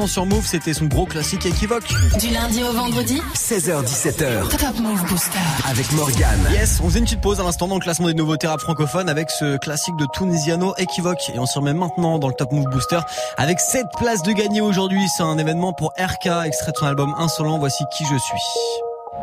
[0.01, 1.89] L'instant sur Move, c'était son gros classique équivoque.
[2.19, 5.39] Du lundi au vendredi 16h17h Top Move Booster.
[5.69, 6.49] avec Morgane.
[6.53, 9.09] Yes, on faisait une petite pause à l'instant dans le classement des nouveautés rap francophones
[9.09, 11.31] avec ce classique de Tunisiano équivoque.
[11.35, 13.01] Et on se remet maintenant dans le Top Move Booster
[13.37, 15.03] avec 7 places de gagner aujourd'hui.
[15.17, 17.59] C'est un événement pour RK, extrait de son album Insolent.
[17.59, 18.41] Voici qui je suis.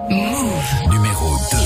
[0.10, 0.92] Move.
[0.92, 1.57] Numéro 2.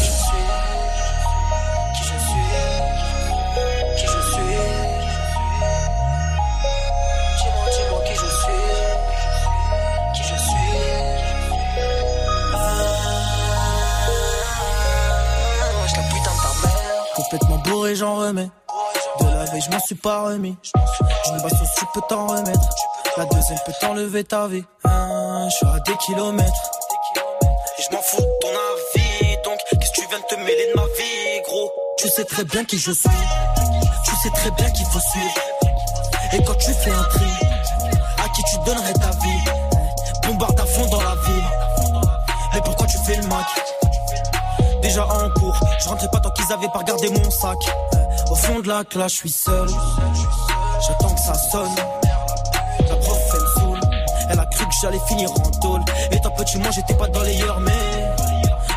[18.21, 20.55] De la veille, je m'en suis pas remis.
[21.27, 22.69] Une basse aussi peut t'en remettre.
[23.17, 24.63] La deuxième peut t'enlever ta vie.
[24.83, 26.71] Hein, je suis à des kilomètres.
[27.79, 29.37] Et je m'en fous de ton avis.
[29.43, 31.71] Donc, qu'est-ce que tu viens de te mêler de ma vie, gros?
[31.97, 33.09] Tu sais très bien qui je suis.
[34.05, 35.33] Tu sais très bien qu'il faut suivre.
[36.33, 37.31] Et quand tu fais un tri,
[38.23, 40.27] à qui tu donnerais ta vie?
[40.27, 41.45] Bombarde à fond dans la ville.
[42.55, 43.47] Et pourquoi tu fais le mac
[44.83, 47.57] Déjà en cours, je rentrais pas tant qu'ils avaient pas regardé mon sac.
[48.31, 49.67] Au fond de la classe, je suis seul.
[50.87, 51.75] J'attends que ça sonne.
[52.87, 53.79] La prof, elle me saoule.
[54.29, 55.81] Elle a cru que j'allais finir en tôle.
[56.13, 58.15] Étant petit, moi j'étais pas dans les yeux, mais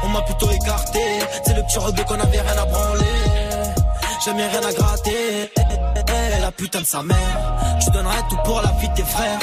[0.03, 0.99] on m'a plutôt écarté.
[1.47, 3.05] C'est le petit rebeu qu'on avait rien à branler.
[4.25, 5.53] Jamais rien à gratter.
[5.57, 7.55] Eh, La putain de sa mère.
[7.81, 9.39] Tu donnerais tout pour la vie de tes frères.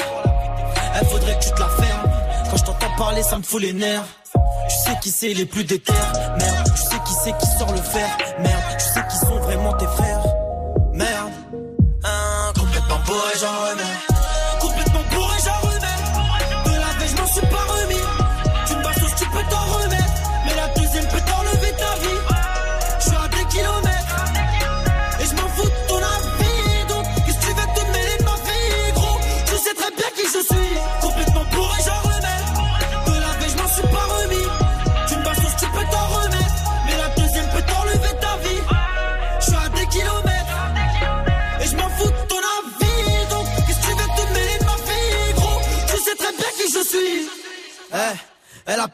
[0.94, 2.10] Elle faudrait que tu te la fermes.
[2.50, 4.04] Quand je t'entends parler, ça me fout les nerfs.
[4.68, 5.94] Tu sais qui c'est les plus déter,
[6.38, 6.68] merde.
[6.76, 8.08] Tu sais qui c'est qui sort le fer,
[8.40, 8.81] merde.
[9.62, 10.21] Vraiment tes frères,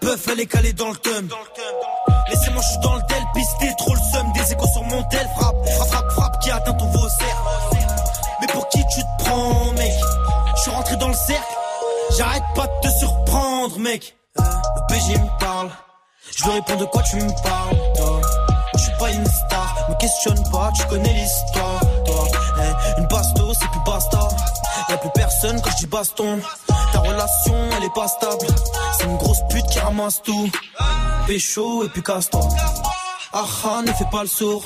[0.09, 1.29] peuf, elle est calée dans le thum.
[2.31, 4.33] Laissez-moi, je suis dans le tel, pisté, trop le seum.
[4.33, 7.43] Des échos sur mon tel, frappe, frappe, frappe, frappe, qui atteint ton vaussaire.
[8.41, 9.93] Mais pour qui tu te prends, mec?
[10.57, 11.55] Je suis rentré dans le cercle.
[12.17, 14.17] J'arrête pas de te surprendre, mec.
[14.37, 15.71] Le PG me parle.
[16.37, 18.21] Je lui réponds de quoi tu me parles, toi?
[18.75, 22.29] Je suis pas une star, me questionne pas, tu connais l'histoire, toi.
[22.61, 24.09] Eh, une basto, c'est plus basse
[25.15, 26.41] personne quand je dis baston.
[29.89, 30.51] Ramasse tout.
[31.27, 32.47] Pécho et puis casse-toi.
[33.33, 34.65] Ah ah, ne fais pas le sourd.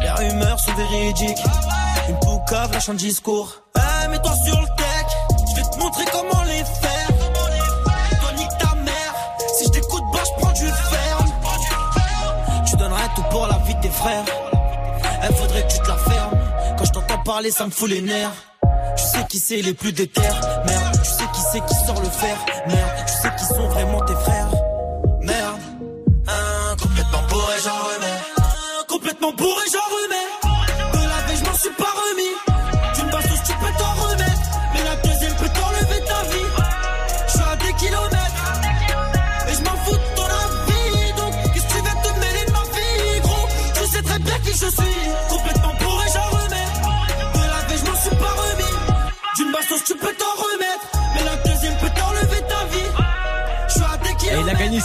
[0.00, 1.44] Les rumeurs sont véridiques.
[2.08, 3.62] Une poucave lâche un discours.
[3.76, 5.06] Eh, mets-toi sur le tech.
[5.50, 7.08] Je vais te montrer comment les faire.
[8.20, 9.14] Toi, nique ta mère.
[9.58, 11.18] Si je t'écoute, bah, je prends du fer.
[12.66, 14.24] Tu donnerais tout pour la vie de tes frères.
[15.22, 16.38] Elle faudrait que tu te la fermes.
[16.78, 18.32] Quand je t'entends parler, ça me fout les nerfs.
[18.96, 20.20] Tu sais qui c'est les plus déter,
[20.66, 21.00] merde.
[21.02, 22.36] Tu sais qui c'est qui sort le fer,
[22.68, 23.13] merde.
[23.24, 24.50] Sais qui sont vraiment tes frères,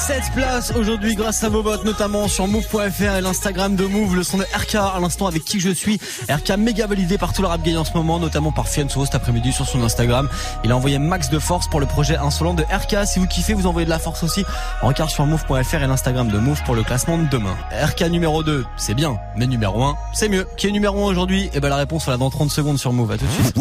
[0.10, 4.24] 7 places aujourd'hui grâce à vos votes, notamment sur move.fr et l'Instagram de Move, le
[4.24, 6.00] son de RK à l'instant avec qui je suis.
[6.28, 9.14] RK méga validé par tout le rap gay en ce moment, notamment par Fianso cet
[9.14, 10.28] après-midi sur son Instagram.
[10.64, 13.06] Il a envoyé max de force pour le projet insolent de RK.
[13.06, 14.44] Si vous kiffez, vous envoyez de la force aussi.
[14.82, 17.56] Regarde sur move.fr et l'Instagram de Move pour le classement de demain.
[17.72, 20.48] RK numéro 2, c'est bien, mais numéro 1, c'est mieux.
[20.58, 21.52] Qui est numéro 1 aujourd'hui?
[21.54, 23.12] Eh ben la réponse on l'a dans 30 secondes sur Move.
[23.12, 23.56] À tout de suite.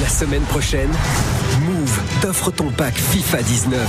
[0.00, 0.90] La semaine prochaine,
[2.20, 3.80] t'offre ton pack FIFA 19.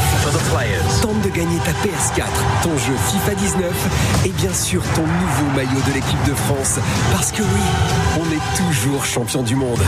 [1.01, 2.25] Tente de gagner ta PS4,
[2.63, 6.80] ton jeu FIFA 19 et bien sûr ton nouveau maillot de l'équipe de France.
[7.11, 7.61] Parce que oui,
[8.19, 9.80] on est toujours champion du monde.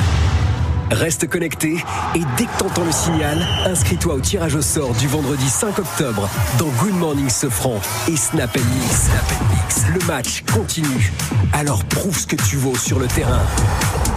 [0.91, 1.77] Reste connecté
[2.15, 6.29] et dès que t'entends le signal, inscris-toi au tirage au sort du vendredi 5 octobre
[6.59, 9.03] dans Good Morning Sofran et Snap Mix.
[9.03, 9.85] Snap Mix.
[9.93, 11.11] Le match continue.
[11.53, 13.41] Alors prouve ce que tu vaux sur le terrain.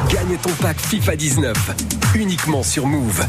[0.08, 1.56] Gagne ton pack FIFA 19
[2.16, 3.24] uniquement sur Move.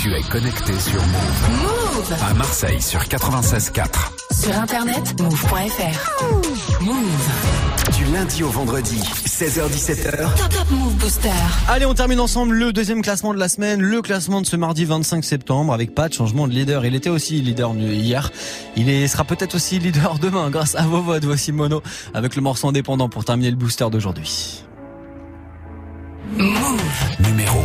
[0.00, 1.50] Tu es connecté sur Move.
[1.60, 3.88] Move À Marseille sur 96.4.
[4.30, 6.84] Sur internet, move.fr.
[6.84, 7.96] Move.
[7.96, 10.36] Du lundi au vendredi, 16h17h.
[10.36, 11.30] Top Top Move Booster.
[11.66, 14.84] Allez, on termine ensemble le deuxième classement de la semaine, le classement de ce mardi
[14.84, 16.86] 25 septembre avec pas de changement de leader.
[16.86, 18.30] Il était aussi leader hier.
[18.76, 21.24] Il est, sera peut-être aussi leader demain grâce à vos votes.
[21.24, 21.82] Voici Mono
[22.14, 24.62] avec le morceau indépendant pour terminer le booster d'aujourd'hui.
[26.36, 27.64] Numéro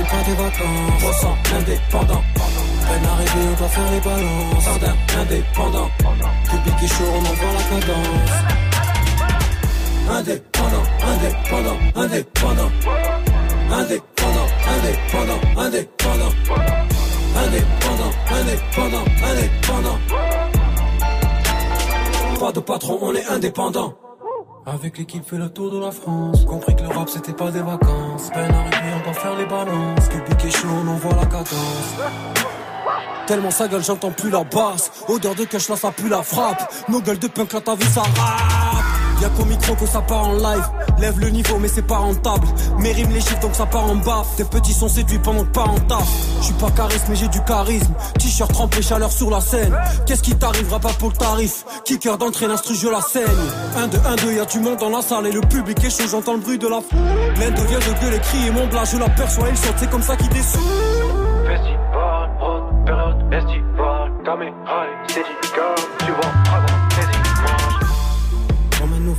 [0.03, 1.03] pas des vacances.
[1.03, 2.23] Ressent indépendant.
[2.35, 4.63] Peine arrivée, on doit faire les balances.
[4.63, 5.89] Jardin indépendant.
[6.49, 8.35] Public et chaud, on envoie la cadence.
[10.09, 12.71] Indépendant, indépendant, indépendant.
[13.71, 16.33] Indépendant, indépendant, indépendant.
[17.33, 19.99] Indépendant, indépendant, indépendant.
[22.39, 23.93] Pas de patron, on est indépendant.
[24.65, 26.45] Avec l'équipe fait le tour de la France.
[26.45, 28.29] Compris que le rap c'était pas des vacances.
[28.31, 30.07] Peine arrivée, on doit faire les balances.
[30.09, 31.95] Public est chaud, on envoie la cadence.
[33.25, 34.91] Tellement sa gueule, j'entends plus la basse.
[35.07, 36.71] Odeur de cash, là ça pue la frappe.
[36.89, 38.80] Nos gueules de punk, là ta vie ça rappe.
[39.21, 40.67] Y'a qu'au micro que ça part en live.
[40.99, 42.47] Lève le niveau, mais c'est pas rentable.
[42.79, 44.23] Mes rimes les chiffres, donc ça part en bas.
[44.35, 46.07] Tes petits sont séduits pendant que pas en taf.
[46.41, 47.93] J'suis pas charisme, mais j'ai du charisme.
[48.19, 49.77] T-shirt trempé, chaleur sur la scène.
[50.07, 51.65] Qu'est-ce qui t'arrivera pas pour le tarif?
[51.85, 53.25] Kicker d'entrée, l'instru, je la scène.
[53.77, 56.09] 1, 2, 1, 2, y'a du monde dans la salle et le public est chaud,
[56.09, 56.99] j'entends le bruit de la foule.
[57.39, 60.29] L'un devient de gueuler, crier mon blas, je l'aperçois, il saute, c'est comme ça qu'il
[60.29, 60.61] descend.
[61.45, 63.21] Festival, haute période
[65.13, 65.80] et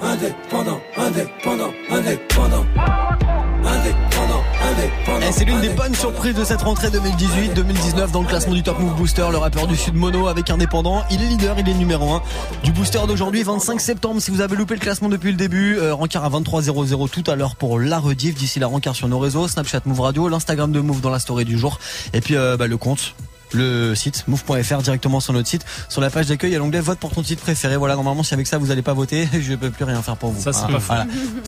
[0.00, 2.64] Indépendant, indépendant, indépendant.
[3.64, 5.26] Indépendant, indépendant.
[5.26, 8.78] Et c'est l'une des bonnes surprises de cette rentrée 2018-2019 dans le classement du Top
[8.78, 9.26] Move Booster.
[9.32, 11.02] Le rappeur du Sud Mono avec Indépendant.
[11.10, 12.22] Il est leader, il est numéro 1
[12.62, 14.22] du booster d'aujourd'hui, 25 septembre.
[14.22, 17.34] Si vous avez loupé le classement depuis le début, euh, rencard à 23.00 tout à
[17.34, 18.36] l'heure pour la rediff.
[18.36, 21.44] D'ici la rencard sur nos réseaux, Snapchat Move Radio, l'Instagram de Move dans la story
[21.44, 21.80] du jour.
[22.12, 23.14] Et puis euh, bah, le compte
[23.54, 26.80] le site move.fr directement sur notre site sur la page d'accueil il y a l'onglet
[26.80, 29.54] vote pour ton titre préféré voilà normalement si avec ça vous n'allez pas voter je
[29.54, 30.94] peux plus rien faire pour vous Ça, c'est pas faux.
[30.94, 31.06] Voilà.